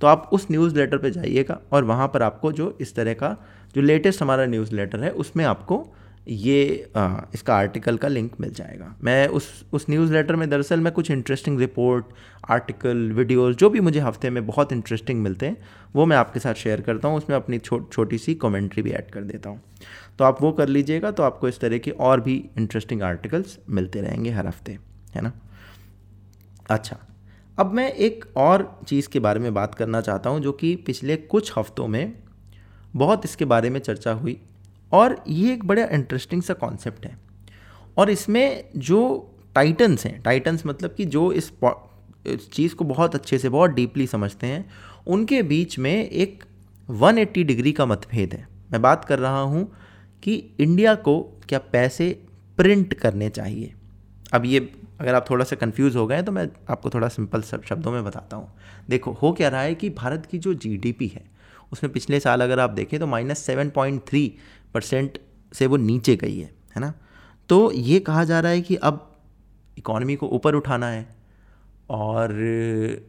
तो 0.00 0.06
आप 0.06 0.28
उस 0.32 0.46
न्यूज़ 0.50 0.74
लेटर 0.76 0.98
पर 0.98 1.10
जाइएगा 1.10 1.60
और 1.72 1.84
वहाँ 1.84 2.08
पर 2.08 2.22
आपको 2.22 2.52
जो 2.52 2.76
इस 2.80 2.94
तरह 2.94 3.14
का 3.14 3.36
जो 3.74 3.82
लेटेस्ट 3.82 4.22
हमारा 4.22 4.46
न्यूज़ 4.46 4.74
लेटर 4.74 5.00
है 5.00 5.10
उसमें 5.12 5.44
आपको 5.44 5.86
ये 6.28 6.90
आ, 6.96 7.20
इसका 7.34 7.54
आर्टिकल 7.56 7.96
का 7.96 8.08
लिंक 8.08 8.32
मिल 8.40 8.50
जाएगा। 8.52 8.94
मैं 9.04 9.26
उस 9.28 9.64
उस 9.72 9.86
न्यूज़ 9.90 10.12
लेटर 10.12 10.36
में 10.36 10.48
दरअसल 10.50 10.80
मैं 10.80 10.92
कुछ 10.92 11.10
इंटरेस्टिंग 11.10 11.58
रिपोर्ट 11.60 12.06
आर्टिकल 12.50 12.96
वीडियोस 13.12 13.56
जो 13.56 13.70
भी 13.70 13.80
मुझे 13.80 14.00
हफ़्ते 14.00 14.30
में 14.30 14.46
बहुत 14.46 14.72
इंटरेस्टिंग 14.72 15.22
मिलते 15.22 15.46
हैं 15.46 15.56
वो 15.94 16.06
मैं 16.06 16.16
आपके 16.16 16.40
साथ 16.40 16.54
शेयर 16.54 16.80
करता 16.80 17.08
हूँ। 17.08 17.16
उसमें 17.18 17.36
अपनी 17.36 17.58
छो, 17.58 17.80
छोटी 17.92 18.18
सी 18.18 18.34
कमेंट्री 18.36 18.82
भी 18.82 18.90
ऐड 18.90 19.10
कर 19.10 19.22
देता 19.22 19.50
हूँ। 19.50 19.60
तो 20.18 20.24
आप 20.24 20.42
वो 20.42 20.52
कर 20.52 20.68
लीजिएगा 20.68 21.10
तो 21.10 21.22
आपको 21.22 21.48
इस 21.48 21.60
तरह 21.60 21.78
के 21.78 21.90
और 21.90 22.20
भी 22.20 22.34
इंटरेस्टिंग 22.58 23.02
आर्टिकल्स 23.02 23.58
मिलते 23.70 24.00
रहेंगे 24.00 24.30
हर 24.30 24.46
हफ़्ते 24.46 24.78
है 25.14 25.22
ना? 25.22 25.32
अच्छा 26.70 26.96
अब 27.58 27.72
मैं 27.72 27.92
एक 27.92 28.24
और 28.36 28.80
चीज़ 28.88 29.08
के 29.08 29.20
बारे 29.20 29.40
में 29.40 29.54
बात 29.54 29.74
करना 29.74 30.00
चाहता 30.00 30.30
हूँ 30.30 30.40
जो 30.40 30.52
कि 30.52 30.76
पिछले 30.76 31.16
कुछ 31.16 31.52
हफ्तों 31.58 31.86
में 31.88 32.12
बहुत 32.96 33.24
इसके 33.24 33.44
बारे 33.44 33.70
में 33.70 33.80
चर्चा 33.80 34.12
हुई 34.12 34.40
और 34.92 35.24
ये 35.28 35.52
एक 35.52 35.64
बड़ा 35.64 35.84
इंटरेस्टिंग 35.84 36.42
सा 36.42 36.54
कॉन्सेप्ट 36.54 37.06
है। 37.06 37.18
और 37.96 38.10
इसमें 38.10 38.64
जो 38.76 39.00
टाइटन्स 39.54 40.06
हैं 40.06 40.22
टाइटन्स 40.22 40.66
मतलब 40.66 40.94
कि 40.94 41.04
जो 41.04 41.32
इस 41.32 41.52
इस 42.26 42.50
चीज़ 42.50 42.74
को 42.74 42.84
बहुत 42.84 43.14
अच्छे 43.14 43.38
से, 43.38 43.48
बहुत 43.48 43.70
डीपली 43.70 44.06
समझते 44.06 44.46
हैं, 44.46 44.70
उनके 45.06 45.42
बीच 45.42 45.78
में 45.78 46.10
एक 46.10 46.44
180 46.88 47.44
डिग्री 47.44 47.72
का 47.72 47.86
मतभेद 47.86 48.34
है। 48.34 48.48
मैं 48.72 48.82
बात 48.82 49.04
कर 49.04 49.18
रहा 49.18 49.40
हूँ 49.40 49.72
कि 50.22 50.34
इंडिया 50.60 50.94
को 50.94 51.20
क्या 51.48 51.58
पैसे 51.58 52.22
प्रिंट 52.56 52.94
करने 52.94 53.28
चाहिए? 53.30 53.74
अब 54.32 54.44
ये 54.44 54.60
अगर 55.00 55.14
आप 55.14 55.30
थोड़ा 55.30 55.44
सा 55.44 55.56
कंफ्यूज 55.56 55.96
हो 55.96 56.06
गए 56.06 56.22
तो 56.22 56.32
मैं 56.32 56.48
आपको 56.70 56.90
थोड़ा 56.90 57.08
सिंपल 57.08 57.42
शब्दों 57.42 57.92
में 57.92 58.04
बताता 58.04 58.36
हूँ। 58.36 58.52
देखो, 58.88 59.12
हो 59.12 59.32
क्या 59.32 59.48
रहा 59.48 59.60
है 59.60 59.74
कि 59.74 59.90
भारत 59.90 60.26
की 60.26 60.38
जो 60.38 60.54
जीडीपी 60.54 61.08
है 61.08 61.24
उसमें 61.72 61.92
पिछले 61.92 62.20
साल 62.20 62.40
अगर 62.40 62.60
आप 62.60 62.70
देखें 62.70 62.98
तो 63.00 63.06
minus 63.06 63.38
seven 63.38 63.70
point 63.70 64.02
three 64.06 64.22
percent 64.74 65.18
से 65.52 65.66
वो 65.66 65.76
नीचे 65.76 66.16
गई 66.16 66.38
है 66.38 66.50
है 66.76 66.80
ना? 66.80 66.92
तो 67.48 67.72
ये 67.72 67.98
कहा 68.00 68.24
जा 68.24 68.40
रहा 68.40 68.52
है 68.52 68.60
कि 68.60 68.76
अब 68.76 69.04
इकॉनमी 69.78 70.16
को 70.16 70.28
ऊपर 70.28 70.54
उठाना 70.54 70.86
है 70.86 71.06
और 71.90 72.32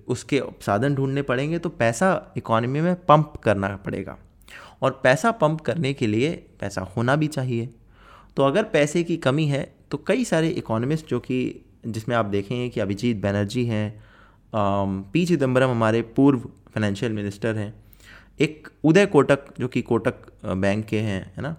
उसके 0.08 0.41
साधन 0.62 0.96
ढूँढने 0.96 1.22
पड़ेंगे 1.22 1.60
तो 1.60 1.69
पैसा 1.69 2.34
इकॉनमी 2.38 2.81
में 2.81 2.93
पंप 3.05 3.34
करना 3.43 3.75
पड़ेगा। 3.75 4.17
और 4.81 5.00
पैसा 5.03 5.31
पंप 5.31 5.62
करने 5.62 5.93
के 5.93 6.08
लिए 6.08 6.31
पैसा 6.60 6.81
होना 6.96 7.15
भी 7.15 7.27
चाहिए। 7.27 7.69
तो 8.38 8.43
अगर 8.43 8.63
पैसे 8.63 9.03
की 9.03 9.17
कमी 9.17 9.46
है 9.46 9.63
तो 9.91 9.98
कई 10.08 10.24
सारे 10.25 10.50
इकोनॉमिस्ट 10.50 11.10
जो 11.10 11.19
कि 11.19 11.39
जिसमें 11.84 12.16
आप 12.16 12.26
देखेंगे 12.26 12.70
कि 12.70 12.80
अभिजीत 12.80 13.22
बनर्जी 13.22 13.66
हैं 13.66 14.04
पी 14.54 15.26
चिदम्बरम 15.26 15.70
हमारे 15.70 16.02
पूर्व 16.15 16.39
फाइनेंशियल 16.39 17.12
मिनिस्टर 17.12 17.56
हैं, 17.56 17.74
एक 18.39 18.68
उदय 18.84 19.06
कोटक, 19.06 19.39
जो 19.60 19.68
कि 19.68 19.82
कोटक 19.82 20.15
बैंक 20.46 20.86
के 20.86 21.00
हैं, 21.00 21.22
है 21.36 21.44
ना? 21.44 21.56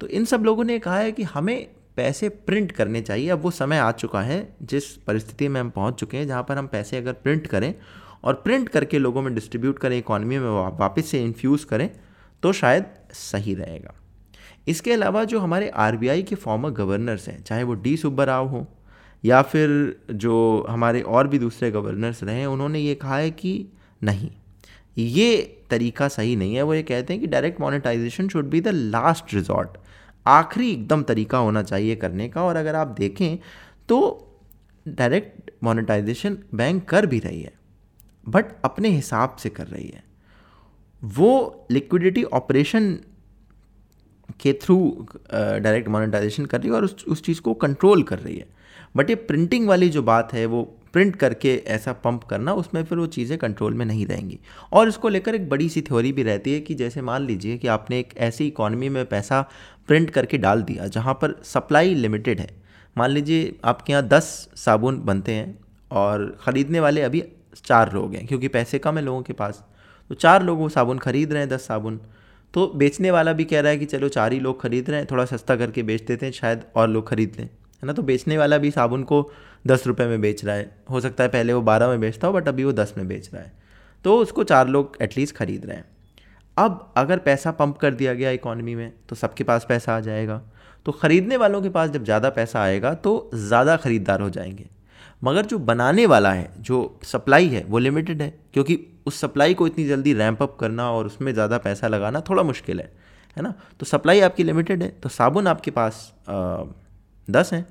तो 0.00 0.06
इन 0.08 0.24
सब 0.24 0.44
लोगों 0.44 0.64
ने 0.64 0.78
कहा 0.78 0.98
है 0.98 1.12
कि 1.12 1.22
हमें 1.24 1.66
पैसे 1.96 2.28
प्रिंट 2.28 2.72
करने 2.72 3.00
चाहिए। 3.00 3.28
अब 3.30 3.42
वो 3.42 3.50
समय 3.50 3.78
आ 3.78 3.90
चुका 3.92 4.20
है, 4.22 4.56
जिस 4.62 4.90
परिस्थिति 4.98 5.48
में 5.48 5.60
हम 5.60 5.70
पहुँच 5.70 5.94
चुके 5.94 6.16
हैं, 6.16 6.26
जहाँ 6.26 6.42
पर 6.42 6.58
हम 6.58 6.66
पैसे 6.66 6.96
अगर 6.96 7.12
प्रिंट 7.14 7.46
करें 7.46 7.74
और 8.24 8.34
प्रिंट 8.34 8.68
करके 8.68 8.98
लोगों 8.98 9.22
में 9.22 9.34
डिस्ट्रीब्यूट 9.34 9.78
करें 9.78 9.98
इकॉनमी 9.98 10.38
में 10.38 10.48
वापस 10.78 11.06
से 11.06 11.22
इन्फ्यूज़ 11.22 11.66
करें 11.66 11.90
तो 12.42 12.52
शायद 12.52 12.86
सही 13.12 13.54
रहेगा। 13.54 13.94
इसके 14.68 14.92
अलावा 14.92 15.24
जो 15.24 15.38
हमारे 15.38 15.68
आरबीआई 15.68 16.22
के 16.22 16.34
फॉर्मर 16.36 16.70
गवर्नर्स 16.72 17.28
हैं, 17.28 17.42
चाहे 17.42 17.62
वो 17.62 17.74
डी 17.74 17.96
सुब्बा 17.96 18.24
राव 18.24 18.48
हों 18.48 18.64
या 19.24 19.40
फिर 19.42 19.70
जो 20.12 20.66
हमारे 20.70 21.00
और 21.02 21.28
भी 21.28 21.38
दूसरे 21.38 21.70
गवर्नर्स 21.70 22.22
रहे, 22.24 22.44
उन्होंने 22.46 22.80
ये 22.80 22.94
कहा 22.94 23.16
है 23.16 23.30
कि 23.30 23.66
नहीं, 24.02 24.30
ये 24.96 25.60
तरीका 25.70 26.08
सही 26.08 26.34
नहीं 26.36 26.54
है। 26.54 26.62
वो 26.62 26.74
ये 26.74 26.82
कहते 26.82 27.12
हैं 27.12 27.20
कि 27.20 27.26
direct 27.26 27.60
monetisation 27.60 28.28
should 28.28 28.50
be 28.50 28.60
the 28.60 28.68
last 28.68 29.34
resort 29.34 29.78
आखिरी 30.26 30.70
एकदम 30.72 31.02
तरीका 31.02 31.38
होना 31.38 31.62
चाहिए 31.62 31.96
करने 31.96 32.28
का। 32.28 32.42
और 32.42 32.56
अगर 32.56 32.74
आप 32.74 32.94
देखें 32.98 33.38
तो 33.88 33.98
डायरेक्ट 34.86 35.50
मोनेटाइजेशन 35.64 36.38
बैंक 36.54 36.84
कर 36.88 37.06
भी 37.06 37.18
रही 37.18 37.42
है 37.42 37.52
बट 38.26 38.52
अपने 38.64 38.88
हिसाब 38.88 39.36
से 39.36 39.48
कर 39.50 39.66
रही 39.66 39.88
है। 39.88 40.02
वो 41.02 41.66
लिक्विडिटी 41.70 42.22
ऑपरेशन 42.24 42.96
के 44.40 44.52
थ्रू 44.62 44.76
डायरेक्ट 45.32 45.88
मोनेटाइजेशन 45.88 46.46
कर 46.46 46.60
रही 46.60 46.68
है 46.68 46.74
और 46.74 46.84
उस 46.84 47.04
उस 47.08 47.22
चीज़ 47.22 47.40
को 47.40 47.54
कंट्रोल 47.56 48.02
कर 48.02 48.18
रही 48.18 48.36
है। 48.36 48.46
बट 48.96 49.10
ये 49.10 49.16
प्रिंटिंग 49.16 49.68
वाली 49.68 49.88
जो 49.88 50.02
बात 50.02 50.32
है, 50.32 50.44
वो 50.46 50.62
प्रिंट 50.92 51.16
करके 51.16 51.54
ऐसा 51.66 51.92
पंप 51.94 52.24
करना, 52.24 52.52
उसमें 52.54 52.82
फिर 52.84 52.98
वो 52.98 53.06
चीज़ें 53.08 53.36
कंट्रोल 53.38 53.74
में 53.74 53.84
नहीं 53.86 54.06
रहेंगी। 54.06 54.38
और 54.72 54.88
इसको 54.88 55.08
लेकर 55.08 55.34
एक 55.34 55.48
बड़ी 55.48 55.68
सी 55.68 55.82
थ्योरी 55.82 56.12
भी 56.12 56.22
रहती 56.22 56.52
है 56.52 56.60
कि 56.60 56.74
जैसे 56.74 57.02
मान 57.02 57.22
लीजिए 57.22 57.56
कि 57.58 57.68
आपने 57.68 57.98
एक 58.00 58.16
ऐसी 58.18 58.46
इकॉनमी 58.46 58.88
में 58.88 59.04
पैसा 59.06 59.40
प्रिंट 59.88 60.10
करके 60.10 60.38
डाल 60.38 60.62
दिया, 60.62 60.86
जहाँ 60.88 61.14
पर 61.14 61.34
सप्लाई 61.44 61.94
लिमिटेड 61.94 62.40
है। 62.40 62.48
मान 62.96 63.10
लीजिए 63.10 63.54
आपके 63.64 63.92
यहाँ 63.92 64.06
दस 64.08 64.48
साबुन 64.56 65.00
बनते 65.04 65.32
हैं 65.32 65.58
और 65.92 66.36
ख़रीदने 66.40 66.80
वाले 66.80 67.02
अभी 67.02 67.22
चार 67.56 67.92
लोग 67.92 68.14
हैं, 68.14 68.26
क्योंकि 68.26 68.48
पैसे 68.48 68.78
कम 68.78 68.98
है 68.98 69.04
लोगों 69.04 69.22
के 69.22 69.32
पास। 69.32 69.62
तो 70.10 70.14
चार 70.14 70.42
लोग 70.42 70.58
वो 70.58 70.68
साबुन 70.68 70.98
खरीद 70.98 71.32
रहे 71.32 71.42
हैं, 71.42 71.48
दस 71.50 71.66
साबुन। 71.66 72.00
तो 72.54 72.66
बेचने 72.76 73.10
वाला 73.10 73.32
भी 73.32 73.44
कह 73.44 73.60
रहा 73.60 73.70
है 73.72 73.78
कि 73.78 73.84
चलो 73.84 74.08
चार 74.08 74.32
ही 74.32 74.40
लोग 74.40 74.60
खरीद 74.62 74.90
रहे 74.90 74.98
हैं, 75.00 75.06
थोड़ा 75.10 75.24
सस्ता 75.24 75.56
करके 75.56 75.82
बेच 75.82 76.02
देते 76.02 76.26
हैं, 76.26 76.32
शायद 76.32 76.62
और 76.76 76.88
लोग 76.88 77.08
खरीद 77.08 77.36
लें। 77.38 77.44
है 77.44 77.86
ना? 77.86 77.92
तो 77.92 78.02
बेचने 78.02 78.38
वाला 78.38 78.58
भी 78.58 78.70
साबुन 78.70 79.02
को 79.02 79.30
दस 79.66 79.86
रुपये 79.86 80.06
में 80.06 80.20
बेच 80.20 80.44
रहा 80.44 80.54
है। 80.56 80.70
हो 80.90 81.00
सकता 81.00 81.24
है 81.24 81.30
पहले 81.30 81.52
वो 81.52 81.62
बारह 81.62 81.88
में 81.88 82.00
बेचता 82.00 82.26
हो 82.26 82.32
बट 82.32 82.48
अभी 82.48 82.64
वो 82.64 82.72
दस 82.72 82.94
में 82.98 83.06
बेच 83.08 83.30
रहा 83.34 83.42
है। 83.42 83.52
तो 84.04 84.16
उसको 84.16 84.44
चार 84.44 84.68
लोग 84.68 84.96
एटलीस्ट 85.02 85.36
खरीद 85.36 85.66
रहे 85.66 85.76
हैं। 85.76 85.84
अब 86.56 86.92
अगर 86.96 87.18
पैसा 87.18 87.50
पंप 87.50 87.78
कर 87.78 87.94
दिया 87.94 88.14
गया 88.14 88.30
इकॉनमी 88.30 88.74
में 88.74 88.92
तो 89.08 89.16
सबके 89.16 89.44
पास 89.44 89.66
पैसा 89.68 89.96
आ 89.96 90.00
जाएगा। 90.00 90.40
तो 90.86 90.92
ख़रीदने 90.92 91.36
वालों 91.36 91.62
के 91.62 91.68
पास 91.68 91.90
जब 91.90 92.04
ज़्यादा 92.04 92.30
पैसा 92.30 92.62
आएगा 92.62 92.94
तो 92.94 93.30
ज़्यादा 93.34 93.76
ख़रीदार 93.76 94.20
हो 94.20 94.30
जाएँगे। 94.30 94.66
मगर 95.24 95.46
जो 95.46 95.58
बनाने 95.58 96.06
वाला 96.06 96.32
है, 96.32 96.50
जो 96.58 97.00
सप्लाई 97.04 97.48
है, 97.48 97.64
वो 97.64 97.78
लिमिटेड 97.78 98.22
है, 98.22 98.34
क्योंकि 98.52 98.93
उस 99.06 99.20
सप्लाई 99.20 99.54
को 99.54 99.66
इतनी 99.66 99.84
जल्दी 99.86 100.12
रैंप 100.14 100.42
अप 100.42 100.56
करना 100.60 100.90
और 100.92 101.06
उसमें 101.06 101.32
ज़्यादा 101.32 101.58
पैसा 101.58 101.88
लगाना 101.88 102.20
थोड़ा 102.20 102.42
मुश्किल 102.42 102.80
है 102.80 102.92
है 103.36 103.42
ना? 103.42 103.54
तो 103.80 103.86
सप्लाई 103.86 104.20
आपकी 104.20 104.44
लिमिटेड 104.44 104.82
है 104.82 104.88
तो 105.02 105.08
साबुन 105.08 105.46
आपके 105.46 105.70
पास 105.70 106.12
दस 107.28 107.50
हैं 107.52 107.66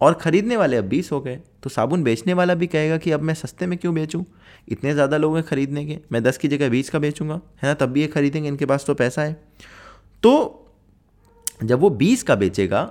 और 0.00 0.14
ख़रीदने 0.14 0.56
वाले 0.56 0.76
अब 0.76 0.84
बीस 0.84 1.10
हो 1.12 1.20
गए 1.20 1.40
तो 1.62 1.70
साबुन 1.70 2.02
बेचने 2.04 2.34
वाला 2.34 2.54
भी 2.54 2.66
कहेगा 2.66 2.96
कि 2.98 3.10
अब 3.10 3.22
मैं 3.22 3.34
सस्ते 3.34 3.66
में 3.66 3.78
क्यों 3.78 3.94
बेचूं? 3.94 4.22
इतने 4.68 4.92
ज़्यादा 4.94 5.16
लोग 5.16 5.36
हैं 5.36 5.44
ख़रीदने 5.46 5.84
के, 5.86 5.98
मैं 6.12 6.22
दस 6.22 6.38
की 6.38 6.48
जगह 6.48 6.68
बीस 6.68 6.90
का 6.90 6.98
बेचूँगा, 6.98 7.34
है 7.34 7.68
ना? 7.68 7.74
तब 7.74 7.90
भी 7.92 8.00
ये 8.00 8.06
ख़रीदेंगे, 8.06 8.48
इनके 8.48 8.66
पास 8.66 8.84
तो 8.86 8.94
पैसा 8.94 9.22
है। 9.22 9.32
तो 10.22 10.32
जब 11.64 11.80
वो 11.80 11.90
बीस 11.90 12.22
का 12.22 12.34
बेचेगा 12.34 12.82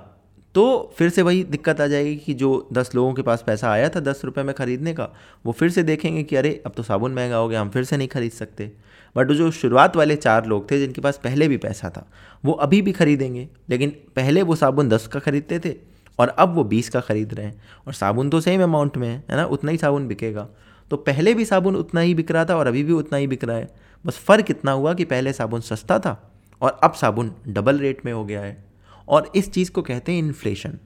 तो 0.54 0.94
फिर 0.96 1.10
से 1.10 1.22
वही 1.22 1.44
दिक्कत 1.44 1.80
आ 1.80 1.86
जाएगी 1.86 2.16
कि 2.16 2.34
जो 2.34 2.68
दस 2.72 2.94
लोगों 2.94 3.14
के 3.14 3.22
पास 3.22 3.44
पैसा 3.46 3.70
आया 3.70 3.88
था 3.88 4.00
दस 4.00 4.20
रुपये 4.24 4.44
में 4.44 4.54
ख़रीदने 4.54 4.94
का, 4.94 5.08
वो 5.46 5.52
फिर 5.52 5.70
से 5.70 5.82
देखेंगे 5.82 6.22
कि 6.22 6.36
अरे, 6.36 6.62
अब 6.66 6.72
तो 6.76 6.82
साबुन 6.82 7.14
महँगा 7.14 7.36
हो 7.36 7.48
गया, 7.48 7.60
हम 7.60 7.70
फिर 7.70 7.84
से 7.84 7.96
नहीं 7.96 8.08
खरीद 8.08 8.32
सकते। 8.32 8.72
बट 9.16 9.28
जो 9.28 9.50
शुरुआत 9.50 9.96
वाले 9.96 10.16
चार 10.16 10.46
लोग 10.46 10.70
थे, 10.70 10.78
जिनके 10.78 11.00
पास 11.00 11.20
पहले 11.24 11.48
भी 11.48 11.56
पैसा 11.56 11.90
था, 11.90 12.10
वो 12.44 12.52
अभी 12.52 12.82
भी 12.82 12.92
खरीदेंगे। 12.92 13.48
लेकिन 13.68 13.90
पहले 13.90 14.42
वो 14.42 14.56
साबुन 14.56 14.88
दस 14.88 15.06
का 15.06 15.20
खरीदते 15.20 15.58
थे 15.58 15.74
और 16.18 16.28
अब 16.28 16.54
वो 16.54 16.64
बीस 16.64 16.88
का 16.88 17.00
खरीद 17.00 17.34
रहे 17.34 17.46
हैं। 17.46 17.62
और 17.86 17.92
साबुन 17.92 18.30
तो 18.30 18.40
सेम 18.40 18.62
अमाउंट 18.62 18.96
में 18.96 19.08
है 19.08 19.36
ना? 19.36 19.44
उतना 19.44 19.70
ही 19.70 19.76
साबुन 19.76 20.08
बिकेगा। 20.08 20.48
तो 20.90 20.96
पहले 20.96 21.34
भी 21.34 21.44
साबुन 21.44 21.76
उतना 21.76 22.00
ही 22.00 22.14
बिक 22.14 22.30
रहा 22.30 22.44
था 22.44 22.56
और 22.56 22.66
अभी 22.66 22.84
भी 22.84 22.92
उतना 22.92 23.18
ही 23.18 23.26
बिक 23.26 23.44
रहा 23.44 23.56
है। 23.56 23.74
बस 24.06 24.18
फ़र्क 24.18 24.50
इतना 24.50 24.72
हुआ 24.72 24.94
कि 24.94 25.04
पहले 25.04 25.32
साबुन 25.32 25.60
सस्ता 25.60 25.98
था 25.98 26.32
और 26.62 26.80
अब 26.84 26.92
साबुन 26.92 27.32
डबल 27.48 27.78
रेट 27.78 28.06
में 28.06 28.12
हो 28.12 28.24
गया 28.24 28.40
है। 28.40 28.69
और 29.10 29.30
इस 29.36 29.50
चीज़ 29.52 29.70
को 29.70 29.82
कहते 29.82 30.12
हैं 30.12 30.18
इन्फ्लेशन 30.18 30.78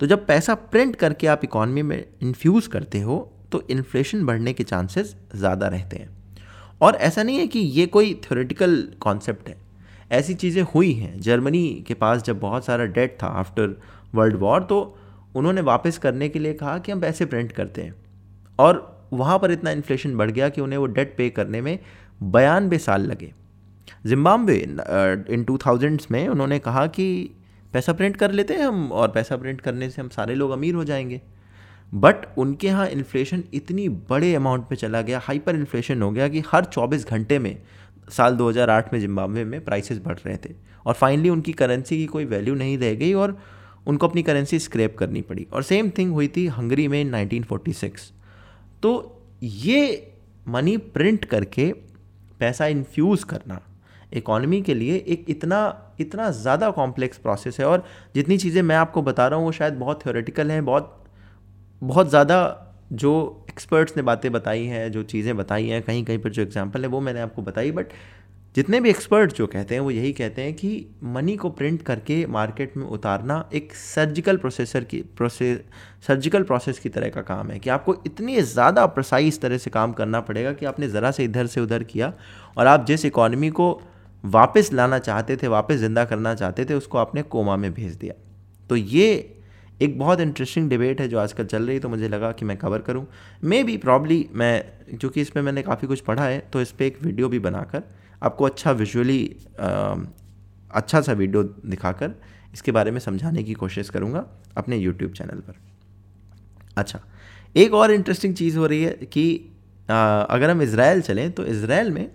तो 0.00 0.06
जब 0.06 0.26
पैसा 0.26 0.54
प्रिंट 0.54 0.96
करके 0.96 1.26
आप 1.26 1.44
इकॉनमी 1.44 1.82
में 1.82 2.04
इन्फ्यूज़ 2.22 2.68
करते 2.68 3.00
हो 3.00 3.16
तो 3.52 3.62
इन्फ्लेशन 3.70 4.24
बढ़ने 4.26 4.52
के 4.52 4.64
चांसेस 4.64 5.14
ज़्यादा 5.34 5.68
रहते 5.68 5.96
हैं. 5.96 6.08
और 6.82 6.94
ऐसा 6.96 7.22
नहीं 7.22 7.38
है 7.38 7.46
कि 7.46 7.58
ये 7.58 7.86
कोई 7.86 8.14
थ्योरेटिकल 8.24 8.82
कॉन्सेप्ट 9.00 9.48
है. 9.48 9.56
ऐसी 10.12 10.34
चीज़ें 10.34 10.62
हुई 10.74 10.92
हैं. 10.92 11.20
जर्मनी 11.20 11.84
के 11.86 11.94
पास 11.94 12.22
जब 12.22 12.40
बहुत 12.40 12.64
सारा 12.64 12.84
डेट 12.86 13.16
था 13.22 13.26
आफ्टर 13.40 13.76
वर्ल्ड 14.14 14.36
वॉर 14.36 14.62
तो 14.62 14.96
उन्होंने 15.34 15.60
वापस 15.62 15.98
करने 15.98 16.28
के 16.28 16.38
लिए 16.38 16.54
कहा 16.54 16.78
कि 16.78 16.92
हम 16.92 17.00
पैसे 17.00 17.24
प्रिंट 17.26 17.52
करते 17.52 17.82
हैं. 17.82 17.94
और 18.58 19.08
वहाँ 19.12 19.38
पर 19.38 19.52
इतना 19.52 19.70
इन्फ्लेशन 19.70 20.16
बढ़ 20.16 20.30
गया 20.30 20.48
कि 20.48 20.60
उन्हें 20.60 20.78
वो 20.78 20.86
डेट 20.88 21.14
पे 21.16 21.28
करने 21.30 21.60
में 21.60 21.78
बयानबे 22.22 22.78
साल 22.80 23.02
लगे. 23.02 23.32
जिम्बाब्वे 24.06 24.56
इन 25.34 25.44
टू 25.48 25.58
थाउजेंड्स 25.66 26.10
में 26.10 26.26
उन्होंने 26.28 26.58
कहा 26.58 26.86
कि 26.88 27.06
पैसा 27.74 27.92
प्रिंट 27.92 28.16
कर 28.16 28.30
लेते 28.30 28.54
हैं 28.54 28.66
हम, 28.66 28.92
और 28.92 29.08
पैसा 29.08 29.36
प्रिंट 29.36 29.60
करने 29.60 29.90
से 29.90 30.02
हम 30.02 30.08
सारे 30.08 30.34
लोग 30.34 30.50
अमीर 30.50 30.74
हो 30.74 30.84
जाएँगे। 30.84 31.20
बट 31.94 32.16
उनके 32.38 32.66
यहाँ 32.66 32.88
इन्फ्लेशन 32.88 33.44
इतनी 33.54 33.88
बड़े 33.88 34.34
अमाउंट 34.34 34.68
पे 34.68 34.76
चला 34.76 35.02
गया 35.02 35.18
हाइपर 35.18 35.54
इन्फ्लेशन 35.54 36.02
हो 36.02 36.10
गया 36.10 36.28
कि 36.28 36.42
हर 36.52 36.64
24 36.64 37.06
घंटे 37.06 37.38
में, 37.38 37.62
साल 38.10 38.36
2008 38.36 38.92
में 38.92 39.00
जिम्बाब्वे 39.00 39.44
में 39.44 39.64
प्राइसेस 39.64 39.98
बढ़ 39.98 40.18
रहे 40.26 40.36
थे। 40.36 40.54
और 40.86 40.94
फाइनली 40.94 41.28
उनकी 41.28 41.52
करेंसी 41.52 41.96
की 41.96 42.06
कोई 42.06 42.24
वैल्यू 42.24 42.54
नहीं 42.54 42.78
रह 42.78 42.94
गई 42.94 43.12
और 43.12 43.38
उनको 43.86 44.08
अपनी 44.08 44.22
करेंसी 44.22 44.58
स्क्रैप 44.58 44.96
करनी 44.98 45.22
पड़ी। 45.22 45.46
और 45.52 45.62
सेम 45.62 45.90
थिंग 45.90 46.12
हुई 46.12 46.28
थी 46.28 46.46
हंगरी 46.46 46.88
में 46.88 47.00
इन 47.00 47.10
1946 47.10 48.10
तो 48.82 49.22
ये 49.42 50.12
मनी 50.48 50.76
प्रिंट 50.76 51.24
करके 51.24 51.72
पैसा 52.40 52.66
इन्फ्यूज़ 52.66 53.24
करना 53.24 53.60
इकॉनमी 54.14 54.60
के 54.62 54.74
लिए 54.74 54.96
एक 55.08 55.24
इतना 55.28 55.60
इतना 56.00 56.30
ज़्यादा 56.30 56.70
कॉम्प्लेक्स 56.70 57.18
प्रोसेस 57.18 57.60
है 57.60 57.66
और 57.66 57.84
जितनी 58.14 58.38
चीज़ें 58.38 58.62
मैं 58.62 58.76
आपको 58.76 59.02
बता 59.02 59.26
रहा 59.28 59.38
हूँ 59.38 59.46
वो 59.46 59.52
शायद 59.52 59.74
बहुत 59.74 60.02
थ्योरेटिकल 60.02 60.50
हैं, 60.50 60.64
बहुत 60.64 61.04
बहुत 61.82 62.10
ज़्यादा 62.10 62.60
जो 62.92 63.46
एक्सपर्ट्स 63.50 63.96
ने 63.96 64.02
बातें 64.02 64.30
बताई 64.32 64.64
हैं, 64.64 64.90
जो 64.92 65.02
चीज़ें 65.02 65.36
बताई 65.36 65.68
हैं, 65.68 65.82
कहीं 65.82 66.04
कहीं 66.04 66.18
पर 66.18 66.30
जो 66.30 66.42
एग्जांपल 66.42 66.82
है 66.82 66.88
वो 66.88 67.00
मैंने 67.00 67.20
आपको 67.20 67.42
बताई 67.42 67.70
बट 67.70 67.86
जितने 68.56 68.80
भी 68.80 68.90
एक्सपर्ट 68.90 69.32
जो 69.32 69.46
कहते 69.46 69.74
हैं 69.74 69.82
वो 69.82 69.90
यही 69.90 70.12
कहते 70.12 70.42
हैं 70.42 70.52
कि 70.54 70.86
मनी 71.04 71.36
को 71.36 71.50
प्रिंट 71.50 71.82
करके 71.82 72.26
मार्केट 72.26 72.76
में 72.76 72.84
उतारना 72.86 73.48
एक 73.54 73.74
सर्जिकल 73.74 74.36
प्रोसेसर 74.36 74.84
की 74.84 75.00
प्रोसेस 75.16 75.60
सर्जिकल 76.06 76.42
प्रोसेस 76.42 76.78
की 76.78 76.88
तरह 76.88 77.08
का 77.08 77.22
काम 77.22 77.50
है 77.50 77.58
कि 77.58 77.70
आपको 77.70 77.96
इतनी 78.06 78.40
ज़्यादा 78.42 78.86
प्रसाइज 78.86 79.40
तरह 79.40 79.58
से 79.58 79.70
काम 79.70 79.92
करना 79.92 80.20
पड़ेगा 80.20 80.52
कि 80.52 80.66
आपने 80.66 80.88
ज़रा 80.88 81.10
से 81.10 81.24
इधर 81.24 81.46
से 81.46 81.60
उधर 81.60 81.82
किया 81.82 82.12
और 82.58 82.66
आप 82.66 82.86
जिस 82.86 83.04
इकॉनमी 83.04 83.50
को 83.50 83.82
वापस 84.24 84.72
लाना 84.72 84.98
चाहते 84.98 85.36
थे 85.36 85.48
वापस 85.48 85.76
ज़िंदा 85.76 86.04
करना 86.04 86.34
चाहते 86.34 86.64
थे 86.64 86.74
उसको 86.74 86.98
आपने 86.98 87.22
कोमा 87.24 87.56
में 87.56 87.72
भेज 87.74 87.94
दिया। 87.94 88.14
तो 88.70 88.76
ये 88.76 89.30
एक 89.82 89.98
बहुत 89.98 90.20
इंटरेस्टिंग 90.20 90.68
डिबेट 90.70 91.00
है 91.00 91.08
जो 91.08 91.18
आजकल 91.18 91.44
चल 91.44 91.62
रही 91.62 91.76
है 91.76 91.80
तो 91.80 91.88
मुझे 91.88 92.08
लगा 92.08 92.30
कि 92.32 92.44
मैं 92.44 92.56
कवर 92.56 92.78
करूँ। 92.78 93.06
मे 93.44 93.62
बी 93.64 93.76
प्रॉब्ली 93.76 94.26
मैं 94.32 94.98
क्योंकि 94.98 95.20
इसमें 95.20 95.42
मैंने 95.42 95.62
काफ़ी 95.62 95.88
कुछ 95.88 96.00
पढ़ा 96.00 96.24
है 96.24 96.38
तो 96.52 96.60
इस 96.60 96.72
पर 96.72 96.84
एक 96.84 97.02
वीडियो 97.02 97.28
भी 97.28 97.38
बनाकर 97.38 97.82
आपको 98.22 98.44
अच्छा 98.44 98.70
विजुअली 98.72 99.24
अच्छा 99.58 101.00
सा 101.00 101.12
वीडियो 101.12 101.42
दिखाकर 101.42 102.14
इसके 102.54 102.72
बारे 102.72 102.90
में 102.90 103.00
समझाने 103.00 103.42
की 103.42 103.54
कोशिश 103.54 103.90
करूँगा 103.90 104.24
अपने 104.56 104.76
यूट्यूब 104.76 105.12
चैनल 105.12 105.40
पर। 105.40 105.54
अच्छा 106.76 107.00
एक 107.56 107.74
और 107.74 107.90
इंटरेस्टिंग 107.92 108.34
चीज़ 108.34 108.58
हो 108.58 108.66
रही 108.66 108.82
है 108.82 108.92
कि 109.12 109.50
आ, 109.88 110.20
अगर 110.20 110.50
हम 110.50 110.62
इसराइल 110.62 111.00
चलें 111.02 111.30
तो 111.32 111.44
इसराइल 111.46 111.90
में 111.90 112.08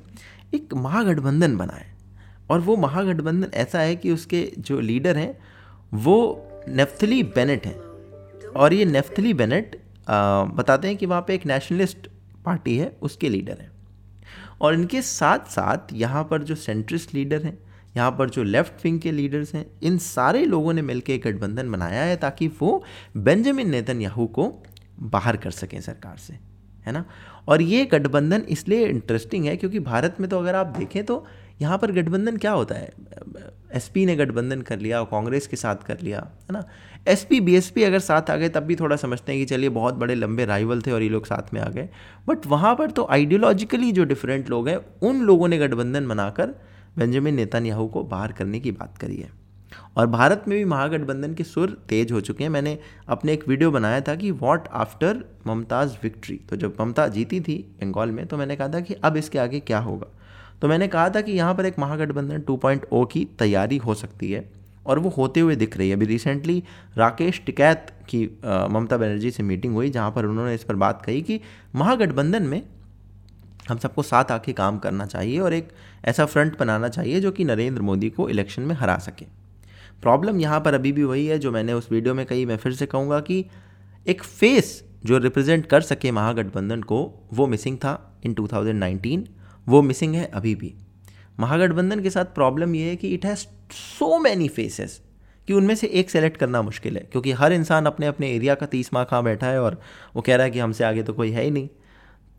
एक 0.54 0.74
महागठबंधन 0.76 1.58
बना 1.58 1.74
और 2.50 2.60
वो 2.60 2.76
महागठबंधन 2.78 3.52
ऐसा 3.54 3.80
है 3.80 3.96
कि 3.96 4.12
उसके 4.12 4.52
जो 4.60 4.80
लीडर 4.80 5.18
हैं, 5.18 5.38
वो 5.94 6.64
नेफ्थली 6.68 7.22
बेनेट 7.26 7.66
हैं। 7.66 7.78
और 8.50 8.74
ये 8.74 8.86
नेफ्थली 8.86 9.34
बेनेट 9.34 9.80
बताते 10.10 10.88
हैं 10.88 10.98
कि 10.98 11.06
वहाँ 11.06 11.22
पे 11.22 11.36
एक 11.36 11.46
नेशनलिस्ट 11.46 12.08
पार्टी 12.46 12.78
है, 12.78 12.92
उसके 13.02 13.30
लीडर 13.30 13.58
हैं। 13.62 13.72
और 14.62 14.74
इनके 14.74 15.02
साथ 15.02 15.50
साथ 15.50 15.94
यहाँ 15.94 16.24
पर 16.24 16.44
जो 16.44 16.56
सेंट्रिस्ट 16.58 17.14
लीडर 17.14 17.44
हैं, 17.44 17.58
यहाँ 17.98 18.12
पर 18.12 18.30
जो 18.30 18.44
लेफ़्ट 18.44 18.84
विंग 18.84 19.00
के 19.00 19.12
लीडर्स 19.12 19.54
हैं, 19.56 19.66
इन 19.84 19.98
सारे 19.98 20.44
लोगों 20.46 20.74
ने 20.74 20.82
मिलकर 20.82 21.14
एक 21.14 21.24
गठबंधन 21.24 21.72
बनाया 21.72 22.02
है 22.04 22.16
ताकि 22.18 22.48
वो 22.62 22.84
बेंजामिन 23.18 23.70
नेतन 23.70 24.02
याहू 24.02 24.26
को 24.30 24.52
बाहर 25.02 25.38
कर 25.38 25.52
सकें 25.52 25.80
सरकार 25.82 26.18
से, 26.18 26.34
है 26.86 26.92
ना? 26.92 27.04
और 27.48 27.62
ये 27.62 27.86
गठबंधन 27.86 28.44
इसलिए 28.50 28.88
इंटरेस्टिंग 28.88 29.46
है 29.46 29.56
क्योंकि 29.58 29.80
भारत 29.82 30.18
में 30.20 30.30
तो 30.30 30.40
अगर 30.40 30.56
आप 30.56 30.68
देखें 30.78 31.04
तो 31.06 31.26
यहाँ 31.62 31.78
पर 31.78 31.92
गठबंधन 31.92 32.38
क्या 32.38 32.52
होता 32.52 32.76
है? 32.76 32.92
एसपी 33.74 34.06
ने 34.06 34.16
गठबंधन 34.16 34.62
कर 34.62 34.80
लिया, 34.80 35.04
कांग्रेस 35.04 35.48
के 35.48 35.58
साथ 35.58 35.76
कर 35.76 36.00
लिया, 36.00 36.20
है 36.20 36.54
ना? 36.54 36.64
एसपी, 37.08 37.40
बीएसपी 37.40 37.84
अगर 37.84 38.00
साथ 38.00 38.30
आ 38.30 38.36
गए, 38.36 38.50
तब 38.50 38.64
भी 38.64 38.76
थोड़ा 38.76 38.96
समझते 38.96 39.32
हैं 39.32 39.42
कि 39.42 39.46
चलिए, 39.46 39.70
बहुत 39.70 39.94
बड़े 39.94 40.16
लंबे 40.16 40.46
राइवल 40.46 40.82
थे 40.82 40.92
और 40.92 41.02
ये 41.02 41.10
लोग 41.10 41.26
साथ 41.26 41.54
में 41.54 41.62
आ 41.62 41.70
गए। 41.70 41.90
बट 42.28 42.48
वहाँ 42.48 42.76
पर 42.76 42.92
तो 42.92 43.08
आइडियोलॉजिकली 43.12 43.92
जो 43.92 44.04
डिफरेंट 44.04 44.50
लोग 44.50 44.70
हैं, 44.70 44.80
उन 45.02 45.22
लोगों 45.22 45.48
ने 45.48 45.58
गठबंधन 45.58 46.08
बनाकर 46.08 46.56
बेंजामिन 46.98 47.36
नेतान्याहू 47.36 47.88
को 47.88 48.04
बाहर 48.04 48.32
करने 48.32 48.60
की 48.60 48.72
बात 48.72 48.98
करी 48.98 49.16
है। 49.16 49.30
और 49.98 50.08
भारत 50.08 50.46
में 50.48 50.58
भी 50.58 50.66
महागठबंधन 50.66 51.34
के 51.34 51.44
सुर 51.44 51.78
तेज 51.90 52.12
हो 52.12 52.22
चुके 52.22 52.44
हैं। 52.44 52.52
मैंने 52.52 52.78
अपने 53.08 53.34
एक 53.34 53.48
वीडियो 53.48 53.72
बनाया 53.72 54.02
था 54.02 54.16
कि 54.16 54.32
वॉट 54.32 54.68
आफ्टर 54.68 55.24
ममताज़ 55.48 55.96
विक्ट्री 56.04 56.40
तो 56.50 56.56
जब 56.56 56.78
ममता 56.82 57.08
जीती 57.08 57.40
थी 57.42 57.58
बंगाल 57.82 58.12
में 58.12 58.26
तो 58.26 58.38
मैंने 58.38 58.56
कहा 58.56 58.68
था 58.68 58.80
कि 58.80 58.94
अब 58.94 59.18
इसके 59.18 59.40
आगे 59.40 59.60
क्या 59.60 59.80
होगा? 59.80 60.08
तो 60.62 60.68
मैंने 60.68 60.88
कहा 60.88 61.10
था 61.10 61.22
कि 61.22 61.32
यहाँ 61.32 61.56
पर 61.56 61.66
एक 61.66 61.80
महागठबंधन 61.80 62.42
2.0 62.50 63.06
की 63.12 63.26
तैयारी 63.40 63.78
हो 63.78 63.94
सकती 63.94 64.32
है 64.32 64.50
और 64.86 65.00
वो 65.00 65.10
होते 65.10 65.40
हुए 65.40 65.56
दिख 65.56 65.78
रही 65.78 65.90
है। 65.90 65.96
अभी 65.96 66.06
रिसेंटली 66.06 66.64
राकेश 66.98 67.42
टिकैत 67.46 67.88
की 68.10 68.26
ममता 68.46 68.98
बनर्जी 68.98 69.32
से 69.32 69.44
मीटिंग 69.44 69.74
हुई 69.74 69.90
जहाँ 69.90 70.12
पर 70.12 70.26
उन्होंने 70.26 70.54
इस 70.56 70.64
पर 70.64 70.76
बात 70.76 71.02
कही 71.06 71.22
कि 71.22 71.40
महागठबंधन 71.76 72.44
में 72.44 72.62
हम 73.70 73.78
सबको 73.78 74.04
साथ 74.04 74.32
आके 74.32 74.54
काम 74.54 74.78
करना 74.78 75.06
चाहिए 75.06 75.40
और 75.40 75.54
एक 75.54 75.68
ऐसा 76.06 76.26
फ्रंट 76.26 76.58
बनाना 76.60 76.88
चाहिए 76.90 77.20
जो 77.22 77.32
कि 77.32 77.44
नरेंद्र 77.46 77.82
मोदी 77.82 78.10
को 78.10 78.28
इलेक्शन 78.30 78.62
में 78.62 78.76
हरा 78.76 78.98
सके। 78.98 79.26
प्रॉब्लम 80.02 80.40
यहाँ 80.40 80.60
पर 80.60 80.74
अभी 80.74 80.92
भी 80.92 81.04
वही 81.04 81.26
है 81.26 81.38
जो 81.40 81.52
मैंने 81.52 81.74
उस 81.74 81.92
वीडियो 81.92 82.14
में 82.14 82.26
कही, 82.26 82.46
मैं 82.46 82.58
फिर 82.58 82.74
से 82.74 82.86
कहूँगा 82.86 83.20
कि 83.20 83.46
एक 84.08 84.24
फेस 84.24 84.84
जो 85.06 85.18
रिप्रेजेंट 85.18 85.66
कर 85.66 85.82
सके 85.82 86.12
महागठबंधन 86.12 86.82
को, 86.82 87.28
वो 87.34 87.48
मिसिंग 87.48 87.78
था 87.78 88.22
इन 88.26 88.34
2019 88.34 89.28
वो 89.70 89.82
मिसिंग 89.82 90.16
है 90.16 90.26
अभी 90.26 90.54
भी। 90.56 90.74
महागठबंधन 91.40 92.00
के 92.00 92.10
साथ 92.10 92.26
प्रॉब्लम 92.36 92.76
ये 92.76 92.90
है 92.90 92.96
कि 92.96 93.14
it 93.14 93.26
has 93.26 93.46
so 93.72 94.18
many 94.20 94.48
faces 94.48 95.00
कि 95.48 95.54
उनमें 95.54 95.76
से 95.76 95.88
एक 95.90 96.10
सेलेक्ट 96.10 96.38
करना 96.38 96.62
मुश्किल 96.62 96.98
है, 96.98 97.02
क्योंकि 97.02 97.32
हर 97.32 97.54
इंसान 97.54 97.86
अपने 97.86 98.06
अपने 98.06 98.32
एरिया 98.32 98.56
का 98.56 98.66
तीस 98.66 98.94
माह 98.94 99.04
कहाँ 99.04 99.24
बैठा 99.24 99.48
है 99.48 99.62
और 99.62 99.80
वो 100.16 100.22
कह 100.22 100.36
रहा 100.36 100.44
है 100.44 100.52
कि 100.52 100.60
हमसे 100.60 100.84
आगे 100.84 101.04
तो 101.04 101.14
कोई 101.14 101.32
है 101.32 101.44
ही 101.44 101.52
नहीं। 101.52 101.68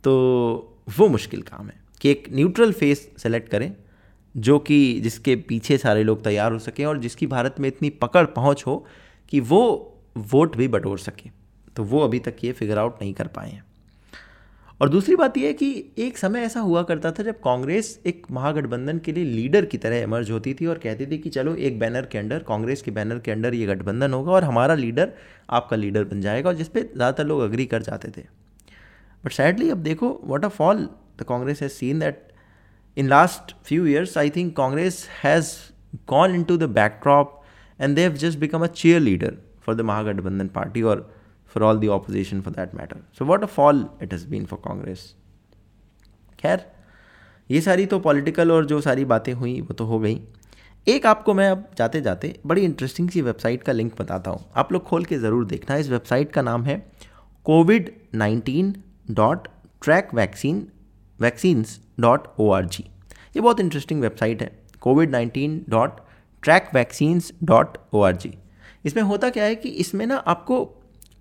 तो 0.05 0.83
वो 0.99 1.09
मुश्किल 1.09 1.43
काम 1.43 1.66
है 1.66 1.79
कि 2.01 2.11
एक 2.11 2.29
न्यूट्रल 2.33 2.73
फेस 2.73 3.09
सेलेक्ट 3.19 3.51
करें, 3.51 3.73
जो 4.35 4.59
कि 4.59 5.01
जिसके 5.01 5.37
पीछे 5.38 5.79
सारे 5.79 6.03
लोग 6.03 6.23
तैयार 6.25 6.53
हो 6.53 6.59
सकें 6.59 6.85
और 6.87 6.99
जिसकी 6.99 7.27
भारत 7.27 7.57
में 7.61 7.69
इतनी 7.69 7.90
पकड़ 8.01 8.25
पहुँच 8.29 8.64
हो 8.66 8.85
कि 9.33 9.40
वो 9.43 9.62
वोट 10.16 10.57
भी 10.57 10.69
बटोर 10.69 10.99
सके। 10.99 11.31
तो 11.77 11.85
वो 11.85 12.01
अभी 12.01 12.19
तक 12.19 12.45
ये 12.45 12.53
फिगर 12.53 12.79
आउट 12.79 13.03
नहीं 13.03 13.14
कर 13.14 13.27
पाए 13.27 13.51
हैं। 13.51 13.64
और 14.81 14.88
दूसरी 14.88 15.16
बात 15.16 15.37
यह 15.37 15.47
है 15.47 15.53
कि 15.53 15.93
एक 15.99 16.19
समय 16.19 16.40
ऐसा 16.40 16.61
हुआ 16.61 16.83
करता 16.83 17.11
था 17.12 17.23
जब 17.23 17.40
कांग्रेस 17.40 17.99
एक 18.07 18.27
महागठबंधन 18.31 18.99
के 18.99 19.12
लिए 19.12 19.25
लीडर 19.25 19.64
की 19.64 19.79
तरह 19.79 20.03
इमर्ज 20.03 20.31
होती 20.31 20.55
थी 20.55 20.66
और 20.66 20.79
कहती 20.79 21.07
थी 21.07 21.19
कि 21.19 21.31
चलो 21.31 21.55
एक 21.55 21.79
बैनर 21.79 22.07
के 22.07 22.19
अंडर, 22.19 22.38
कांग्रेस 22.38 22.83
के 22.83 22.90
बैनर 22.90 23.19
के 23.19 23.31
अंडर 23.31 23.55
ये 23.55 23.66
गठबंधन 23.66 24.12
होगा 24.12 24.33
और 24.33 24.45
हमारा 24.45 24.75
लीडर 24.75 25.12
आपका 25.51 25.77
लीडर 25.77 26.05
बन 26.05 26.21
जाएगा 26.21 26.49
और 26.49 26.55
जिसपे 26.57 26.81
ज़्यादातर 26.83 27.27
लोग 27.27 27.40
अग्री 27.40 27.66
कर 27.66 27.83
जाते 27.83 28.09
थे। 28.09 28.25
बट 29.25 29.33
सैडली 29.33 29.71
अब 29.71 29.83
देखो 29.83 30.19
what 30.25 30.45
a 30.45 30.49
fall 30.49 30.88
the 31.21 31.25
Congress 31.29 31.62
has 31.62 31.73
seen 31.73 31.99
that 32.01 32.27
in 32.97 33.09
last 33.09 33.55
few 33.64 33.87
years 33.87 34.19
I 34.19 34.31
think 34.31 34.57
Congress 34.57 35.07
has 35.23 35.55
gone 36.11 36.35
into 36.45 36.57
the 36.57 36.71
backdrop 36.73 37.40
and 37.81 37.97
they 37.97 38.03
have 38.03 38.14
just 38.16 38.38
become 38.38 38.64
a 38.64 38.66
cheerleader 39.01 39.37
for 39.66 39.75
the 39.75 39.81
Mahagathbandhan 39.81 40.49
party 40.49 40.83
और 40.83 41.11
for 41.52 41.62
all 41.64 41.78
the 41.78 41.88
opposition 41.90 42.42
for 42.42 42.50
that 42.52 42.74
matter. 42.74 42.98
So 43.12 43.26
what 43.26 43.44
a 43.44 43.48
fall 43.48 43.80
it 44.00 44.12
has 44.12 44.26
been 44.26 44.44
for 44.50 44.58
Congress. 44.66 45.00
खैर, 46.38 46.64
ये 47.50 47.60
सारी 47.60 47.86
तो 47.86 47.98
political 48.00 48.50
और 48.52 48.66
जो 48.66 48.80
सारी 48.80 49.04
बातें 49.04 49.32
हुई, 49.32 49.60
वो 49.60 49.74
तो 49.74 49.84
हो 49.84 49.98
गई। 49.98 50.20
एक 50.86 51.06
आपको 51.06 51.34
मैं 51.34 51.48
अब 51.50 51.64
जाते 51.78 52.00
जाते 52.00 52.34
बड़ी 52.46 52.62
इंटरेस्टिंग 52.64 53.08
सी 53.10 53.22
वेबसाइट 53.22 53.62
का 53.62 53.72
लिंक 53.72 53.92
बताता 54.00 54.30
हूँ। 54.30 54.44
आप 54.56 54.72
लोग 54.72 54.84
खोल 54.84 55.04
के 55.04 55.18
ज़रूर 55.18 55.44
देखना। 55.46 55.76
इस 55.76 55.88
वेबसाइट 55.90 56.32
का 56.32 56.42
नाम 56.42 56.64
है 56.64 56.76
COVID 57.46 57.90
nineteen 58.14 58.74
dot 59.10 59.48
track 59.82 60.14
vaccine 60.14 60.66
vaccines 61.18 61.78
dot 62.00 62.26
O 62.38 62.50
R 62.52 62.64
G 62.66 62.84
ये 63.36 63.40
बहुत 63.40 63.60
इंटरेस्टिंग 63.60 64.00
वेबसाइट 64.02 64.42
है। 64.42 64.50
COVID 64.80 65.10
nineteen 65.10 65.64
dot 65.70 66.00
track 66.42 66.70
vaccines 66.74 67.32
dot 67.44 67.78
O 67.94 68.02
R 68.02 68.16
G 68.16 68.32
इसमें 68.84 69.02
होता 69.02 69.30
क्या 69.30 69.44
है 69.44 69.54
कि 69.54 69.68
इसमें 69.68 70.06
ना 70.06 70.16
आपको 70.26 70.64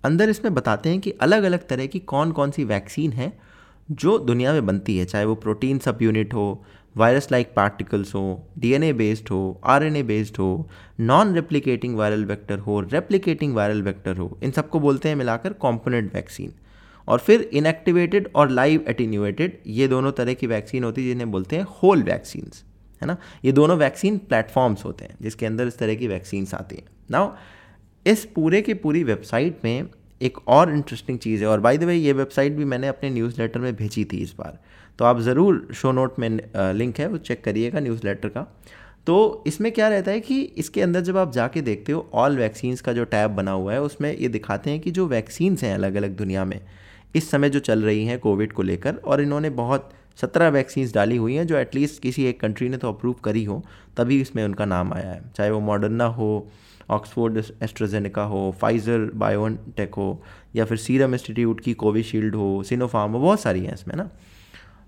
अंदर 0.04 0.28
इसमें 0.28 0.54
बताते 0.54 0.88
हैं 0.88 1.00
कि 1.00 1.10
अलग 1.20 1.42
अलग 1.42 1.66
तरह 1.68 1.86
की 1.86 1.98
कौन 1.98 2.32
कौन 2.32 2.50
सी 2.50 2.64
वैक्सीन 2.64 3.12
है 3.12 3.32
जो 3.90 4.18
दुनिया 4.18 4.52
में 4.52 4.66
बनती 4.66 4.96
है, 4.98 5.04
चाहे 5.04 5.24
वो 5.24 5.34
प्रोटीन 5.34 5.78
सब 5.78 5.98
यूनिट 6.02 6.34
हो 6.34 6.62
वायरस 6.96 7.28
लाइक 7.32 7.52
पार्टिकल्स 7.56 8.14
हो 8.14 8.22
डीएनए 8.58 8.92
बेस्ड 8.92 9.28
हो 9.30 9.60
आरएनए 9.64 10.02
बेस्ड 10.02 10.36
हो 10.38 10.68
नॉन 11.00 11.34
रेप्लिकेटिंग 11.34 11.96
वायरल 11.96 12.24
वेक्टर 12.24 12.58
हो 12.58 12.80
रेप्लिकेटिंग 12.82 13.54
वायरल 13.54 13.82
वेक्टर 13.82 14.16
हो, 14.16 14.38
इन 14.42 14.50
सबको 14.50 14.80
बोलते 14.80 15.08
हैं 15.08 15.16
मिलाकर 15.16 15.52
कॉम्पोनेंट 15.52 16.14
वैक्सीन 16.14 16.52
और 17.08 17.18
फिर 17.18 17.40
इनएक्टिवेटेड 17.52 18.28
और 18.34 18.50
लाइव 18.50 18.84
एटीन्यूएटेड 18.88 19.58
ये 19.66 19.88
दोनों 19.88 20.12
तरह 20.12 20.34
की 20.34 20.46
वैक्सीन 20.46 20.84
होती 20.84 21.02
है 21.02 21.08
जिन्हें 21.08 21.30
बोलते 21.30 21.56
हैं 21.56 21.66
होल 21.82 22.02
वैक्सीन 22.02 22.50
है 23.02 23.06
ना? 23.06 23.16
ये 23.44 23.52
दोनों 23.52 23.76
वैक्सीन 23.78 24.18
प्लेटफॉर्म्स 24.18 24.84
होते 24.84 25.04
हैं 25.04 25.16
जिसके 25.22 25.46
अंदर 25.46 25.66
इस 25.66 25.78
तरह 25.78 25.94
की 25.94 26.06
वैक्सीन्स 26.06 26.54
आती 26.54 26.76
हैं. 26.76 26.84
नाउ 27.10 27.32
इस 28.06 28.24
पूरे 28.34 28.60
की 28.62 28.74
पूरी 28.74 29.02
वेबसाइट 29.04 29.58
में 29.64 29.88
एक 30.20 30.38
और 30.48 30.70
इंटरेस्टिंग 30.72 31.18
चीज़ 31.18 31.40
है। 31.40 31.48
और 31.48 31.60
बाय 31.60 31.78
द 31.78 31.84
वे 31.84 31.94
ये 31.94 32.12
वेबसाइट 32.12 32.52
भी 32.52 32.64
मैंने 32.64 32.88
अपने 32.88 33.10
न्यूज़लेटर 33.10 33.60
में 33.60 33.74
भेजी 33.76 34.04
थी 34.04 34.18
इस 34.18 34.34
बार। 34.38 34.58
तो 34.98 35.04
आप 35.04 35.20
ज़रूर 35.20 35.66
शो 35.74 35.92
नोट 35.92 36.18
में 36.18 36.28
लिंक 36.74 36.98
है, 36.98 37.06
वो 37.06 37.18
चेक 37.18 37.42
करिएगा 37.44 37.80
न्यूज़लेटर 37.80 38.28
का। 38.28 38.46
तो 39.06 39.44
इसमें 39.46 39.70
क्या 39.72 39.88
रहता 39.88 40.10
है 40.10 40.20
कि 40.20 40.40
इसके 40.40 40.82
अंदर 40.82 41.00
जब 41.00 41.16
आप 41.16 41.32
जाके 41.32 41.60
देखते 41.62 41.92
हो 41.92 42.08
ऑल 42.14 42.36
वैक्सीन्स 42.36 42.80
का 42.80 42.92
जो 42.92 43.04
टैब 43.06 43.30
बना 43.30 43.50
हुआ 43.50 43.72
है, 43.72 43.80
उसमें 43.82 44.16
ये 44.16 44.28
दिखाते 44.28 44.70
हैं 44.70 44.80
कि 44.80 44.90
जो 44.90 45.06
वैक्सीन्स 45.06 45.64
हैं 45.64 45.74
अलग 45.74 45.94
अलग 45.94 46.16
दुनिया 46.16 46.44
में, 46.44 46.60
इस 47.14 47.30
समय 47.30 47.50
जो 47.50 47.58
चल 47.60 47.82
रही 47.82 48.04
हैं 48.06 48.18
कोविड 48.18 48.52
को 48.52 48.62
लेकर, 48.62 48.94
और 48.94 49.20
इन्होंने 49.20 49.50
बहुत 49.52 49.90
सत्रह 50.20 50.48
वैक्सीन्स 50.48 50.94
डाली 50.94 51.16
हुई 51.16 51.34
हैं, 51.34 51.46
जो 51.46 51.56
एटलीस्ट 51.56 52.02
किसी 52.02 52.24
एक 52.24 52.40
कंट्री 52.40 52.68
ने 52.68 52.76
तो 52.76 52.88
अप्रूव 52.88 53.14
करी 53.24 53.44
हो, 53.44 53.62
तभी 53.96 54.20
इसमें 54.20 54.44
उनका 54.44 54.64
नाम 54.64 54.92
आया 54.92 55.10
है। 55.10 55.22
चाहे 55.36 55.50
वो 55.50 55.60
मॉडर्ना 55.60 56.04
हो 56.06 56.46
ऑक्सफोर्ड 56.90 57.38
एस्ट्राजेनिका 57.62 58.22
हो, 58.22 58.54
फाइज़र 58.60 59.10
बायोटेक 59.14 59.94
हो, 59.94 60.22
या 60.56 60.64
फिर 60.64 60.78
सीरम 60.78 61.14
इंस्टीट्यूट 61.14 61.60
की 61.60 61.74
कोविशील्ड 61.74 62.34
हो, 62.34 62.62
सिनोफार्म 62.62 63.12
हो, 63.12 63.18
बहुत 63.18 63.40
सारी 63.40 63.64
हैं 63.64 63.74
इसमें 63.74 63.94
ना। 63.96 64.10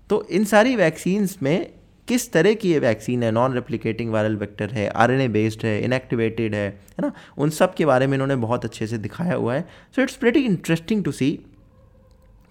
तो 0.09 0.25
इन 0.31 0.45
सारी 0.45 0.75
वैक्सीन्स 0.75 1.37
में 1.43 1.73
किस 2.07 2.31
तरह 2.31 2.53
की 2.53 2.71
ये 2.71 2.79
वैक्सीन 2.79 3.23
है? 3.23 3.31
नॉन 3.31 3.53
रेप्लिकेटिंग 3.53 4.11
वायरल 4.11 4.35
वेक्टर 4.35 4.69
है 4.69 4.87
आरएनए 4.87 5.27
बेस्ड 5.27 5.65
है 5.65 5.81
इनएक्टिवेटेड 5.81 6.55
है 6.55 6.67
है 6.69 7.01
ना? 7.01 7.11
उन 7.37 7.49
सब 7.49 7.75
के 7.75 7.85
बारे 7.85 8.07
में 8.07 8.13
इन्होंने 8.13 8.35
बहुत 8.35 8.65
अच्छे 8.65 8.87
से 8.87 8.97
दिखाया 8.97 9.35
हुआ 9.35 9.53
है। 9.55 9.61
So 9.95 10.01
it's 10.01 10.19
very 10.23 10.39
interesting 10.39 11.03
to 11.03 11.11
see 11.11 11.31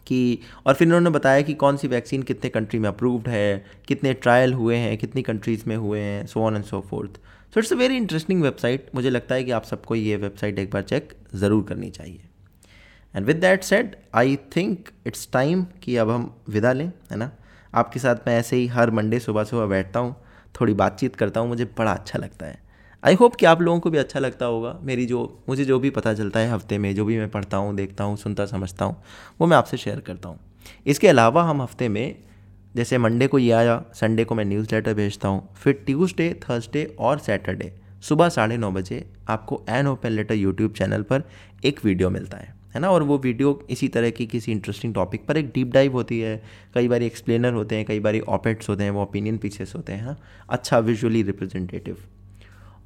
कि, 0.06 0.38
और 0.66 0.74
फिर 0.74 0.88
इन्होंने 0.88 1.10
बताया 1.10 1.40
कि 1.40 1.54
कौन 1.54 1.76
सी 1.76 1.88
वैक्सीन 1.88 2.22
कितने 2.22 2.50
कंट्री 2.50 2.78
में 2.80 2.88
अप्रूव्ड 2.88 3.28
है, 3.28 3.64
कितने 3.88 4.12
ट्रायल 4.14 4.52
हुए 4.52 4.76
हैं, 4.76 4.96
कितनी 4.98 5.22
कंट्रीज़ 5.22 5.62
में 5.66 5.76
हुए 5.76 6.00
हैं 6.00 6.26
so 6.26 6.40
on 6.40 6.56
and 6.56 6.64
so 6.64 6.80
forth 6.80 7.20
so 7.52 7.60
it's 7.60 7.72
a 7.72 7.76
very 7.76 7.96
interesting 7.96 8.42
website 8.42 8.86
मुझे 8.94 9.10
लगता 9.10 9.34
है 9.34 9.44
कि 9.44 9.50
आप 9.50 9.64
सबको 9.64 9.94
ये 9.94 10.16
वेबसाइट 10.16 10.58
एक 10.58 10.70
बार 10.70 10.82
चेक 10.82 11.12
ज़रूर 11.34 11.64
करनी 11.68 11.90
चाहिए। 11.90 12.20
And 13.14 13.26
with 13.26 13.36
that 13.36 13.62
set 13.62 13.96
I 14.14 14.36
think 14.56 14.88
it's 15.06 15.28
time 15.32 15.64
कि 15.82 15.96
अब 15.96 16.10
हम 16.10 16.24
विदा 16.48 16.72
लें, 16.72 16.86
है 17.10 17.16
ना? 17.16 17.30
आपके 17.74 18.00
साथ 18.00 18.16
मैं 18.26 18.38
ऐसे 18.38 18.56
ही 18.56 18.66
हर 18.66 18.90
मंडे 18.90 19.18
सुबह 19.20 19.44
सुबह 19.44 19.66
बैठता 19.66 20.00
हूँ, 20.00 20.14
थोड़ी 20.60 20.74
बातचीत 20.74 21.16
करता 21.16 21.40
हूँ, 21.40 21.48
मुझे 21.48 21.64
बड़ा 21.78 21.92
अच्छा 21.92 22.18
लगता 22.18 22.46
है। 22.46 22.58
आई 23.04 23.14
होप 23.14 23.36
कि 23.36 23.46
आप 23.46 23.62
लोगों 23.62 23.80
को 23.80 23.90
भी 23.90 23.98
अच्छा 23.98 24.20
लगता 24.20 24.46
होगा। 24.46 24.78
मेरी 24.82 25.06
जो, 25.06 25.42
मुझे 25.48 25.64
जो 25.64 25.78
भी 25.78 25.90
पता 25.90 26.14
चलता 26.14 26.40
है 26.40 26.50
हफ़्ते 26.50 26.78
में, 26.78 26.94
जो 26.94 27.04
भी 27.04 27.18
मैं 27.18 27.30
पढ़ता 27.30 27.56
हूँ, 27.56 27.76
देखता 27.76 28.04
हूँ, 28.04 28.16
सुनता 28.16 28.46
समझता 28.46 28.84
हूँ, 28.84 29.02
वो 29.40 29.46
मैं 29.46 29.56
आपसे 29.56 29.76
शेयर 29.76 30.00
करता 30.00 30.28
हूँ। 30.28 30.38
इसके 30.86 31.08
अलावा 31.08 31.42
हम 31.42 31.62
हफ़्ते 31.62 31.88
में 31.88 32.16
जैसे 32.74 32.98
मंडे 32.98 33.26
को 33.26 33.38
ये 33.38 33.50
आया, 33.52 33.82
संडे 33.94 34.24
को 34.24 34.34
मैं 34.34 34.44
न्यूज़ 34.44 34.74
लेटर 34.74 34.94
भेजता 34.94 35.28
हूँ। 35.28 35.48
फिर 35.54 35.82
ट्यूसडे 35.86 36.32
थर्सडे 36.42 36.84
और 36.98 37.18
सैटरडे 37.18 37.72
सुबह 38.02 38.28
साढ़े 38.28 38.56
नौ 38.56 38.70
बजे 38.72 39.04
आपको 39.28 39.62
an 39.70 39.86
open 39.86 40.10
letter 40.10 40.34
YouTube 40.34 40.72
channel 40.72 41.02
पर 41.02 41.22
एक 41.64 41.84
वीडियो 41.84 42.10
मिलता 42.10 42.36
है 42.36 42.54
है 42.74 42.80
ना? 42.80 42.90
और 42.90 43.02
वो 43.02 43.18
वीडियो 43.18 43.66
इसी 43.70 43.88
तरह 43.88 44.10
की 44.10 44.26
किसी 44.26 44.52
इंटरेस्टिंग 44.52 44.94
टॉपिक 44.94 45.26
पर 45.26 45.36
एक 45.36 45.50
डीप 45.54 45.72
डाइव 45.72 45.92
होती 45.92 46.20
है। 46.20 46.42
कई 46.74 46.88
बार 46.88 47.02
एक्सप्लेनर 47.02 47.52
होते 47.52 47.76
हैं, 47.76 47.84
कई 47.84 48.00
बार 48.00 48.18
ऑपेट्स 48.18 48.68
होते 48.68 48.84
हैं, 48.84 48.90
वो 48.90 49.02
ओपिनियन 49.02 49.38
पीसेस 49.38 49.72
होते 49.76 49.92
हैं 49.92 50.04
ना? 50.04 50.16
अच्छा 50.50 50.78
विजुअली 50.78 51.22
रिप्रेजेंटेटिव 51.22 51.96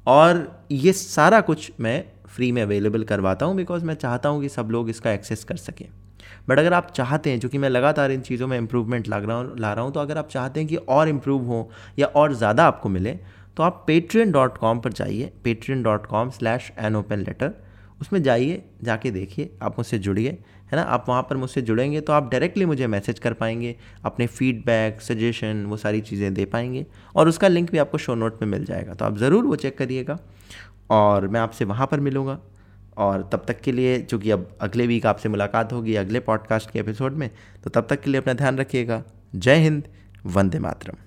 और 0.07 0.65
ये 0.71 0.93
सारा 0.93 1.39
कुछ 1.41 1.71
मैं 1.79 2.03
फ्री 2.27 2.51
में 2.51 2.61
अवेलेबल 2.61 3.03
करवाता 3.03 3.45
हूँ 3.45 3.55
बिकॉज़ 3.55 3.85
मैं 3.85 3.95
चाहता 3.95 4.29
हूँ 4.29 4.41
कि 4.41 4.49
सब 4.49 4.69
लोग 4.71 4.89
इसका 4.89 5.11
एक्सेस 5.11 5.43
कर 5.43 5.55
सकें। 5.57 5.85
बट 6.49 6.59
अगर 6.59 6.73
आप 6.73 6.91
चाहते 6.91 7.29
हैं 7.29 7.39
चूँकि 7.39 7.57
मैं 7.57 7.69
लगातार 7.69 8.11
इन 8.11 8.21
चीज़ों 8.21 8.47
में 8.47 8.57
इम्प्रूवमेंट 8.57 9.07
ला 9.07 9.17
रहा 9.17 9.37
हूँ, 9.37 9.55
ला 9.59 9.73
रहा 9.73 9.83
हूँ 9.85 9.93
तो 9.93 9.99
अगर 9.99 10.17
आप 10.17 10.29
चाहते 10.29 10.59
हैं 10.59 10.69
कि 10.69 10.75
और 10.75 11.09
इम्प्रूव 11.09 11.45
हो 11.45 11.69
या 11.99 12.07
और 12.07 12.33
ज़्यादा 12.33 12.65
आपको 12.65 12.89
मिले 12.89 13.17
तो 13.57 13.63
आप 13.63 13.83
पेट्रियन 13.87 14.31
डॉट 14.31 14.57
कॉम 14.57 14.79
पर 14.79 14.93
जाइए 14.93 15.31
Patreon 15.43 15.81
dot 15.83 16.05
com 16.05 16.29
slash 16.31 16.71
an 16.79 16.95
open 16.95 17.19
letter 17.19 17.53
उसमें 18.01 18.21
जाइए, 18.23 18.61
जाके 18.83 19.11
देखिए, 19.11 19.49
आप 19.61 19.77
मुझसे 19.77 19.97
जुड़िए, 19.99 20.29
है 20.71 20.75
ना? 20.75 20.81
आप 20.81 21.05
वहाँ 21.09 21.21
पर 21.29 21.37
मुझसे 21.37 21.61
जुड़ेंगे 21.61 22.01
तो 22.01 22.13
आप 22.13 22.29
डायरेक्टली 22.31 22.65
मुझे 22.65 22.87
मैसेज 22.87 23.19
कर 23.19 23.33
पाएँगे, 23.33 23.75
अपने 24.05 24.27
फीडबैक 24.27 25.01
सजेशन 25.01 25.65
वो 25.65 25.77
सारी 25.77 26.01
चीज़ें 26.01 26.33
दे 26.33 26.45
पाएँगे 26.45 26.85
और 27.15 27.27
उसका 27.27 27.47
लिंक 27.47 27.71
भी 27.71 27.77
आपको 27.77 27.97
शो 27.97 28.15
नोट 28.15 28.41
में 28.41 28.49
मिल 28.49 28.65
जाएगा। 28.65 28.93
तो 28.93 29.05
आप 29.05 29.17
ज़रूर 29.17 29.45
वो 29.45 29.55
चेक 29.55 29.77
करिएगा 29.77 30.17
और 30.91 31.27
मैं 31.27 31.39
आपसे 31.39 31.65
वहाँ 31.65 31.87
पर 31.87 31.99
मिलूँगा। 31.99 32.39
और 32.97 33.29
तब 33.31 33.45
तक 33.47 33.61
के 33.61 33.71
लिए, 33.71 34.01
चूँकि 34.01 34.31
अब 34.31 34.57
अगले 34.61 34.87
वीक 34.87 35.05
आपसे 35.05 35.29
मुलाकात 35.29 35.73
होगी 35.73 35.95
अगले 35.95 36.19
पॉडकास्ट 36.19 36.71
के 36.71 36.79
एपिसोड 36.79 37.13
में 37.13 37.29
तो 37.63 37.69
तब 37.69 37.87
तक 37.89 38.01
के 38.01 38.11
लिए 38.11 38.21
अपना 38.21 38.33
ध्यान 38.33 38.57
रखिएगा। 38.57 39.03
जय 39.35 39.55
हिंद, 39.55 39.83
वंदे 40.25 40.59
मातरम। 40.59 41.06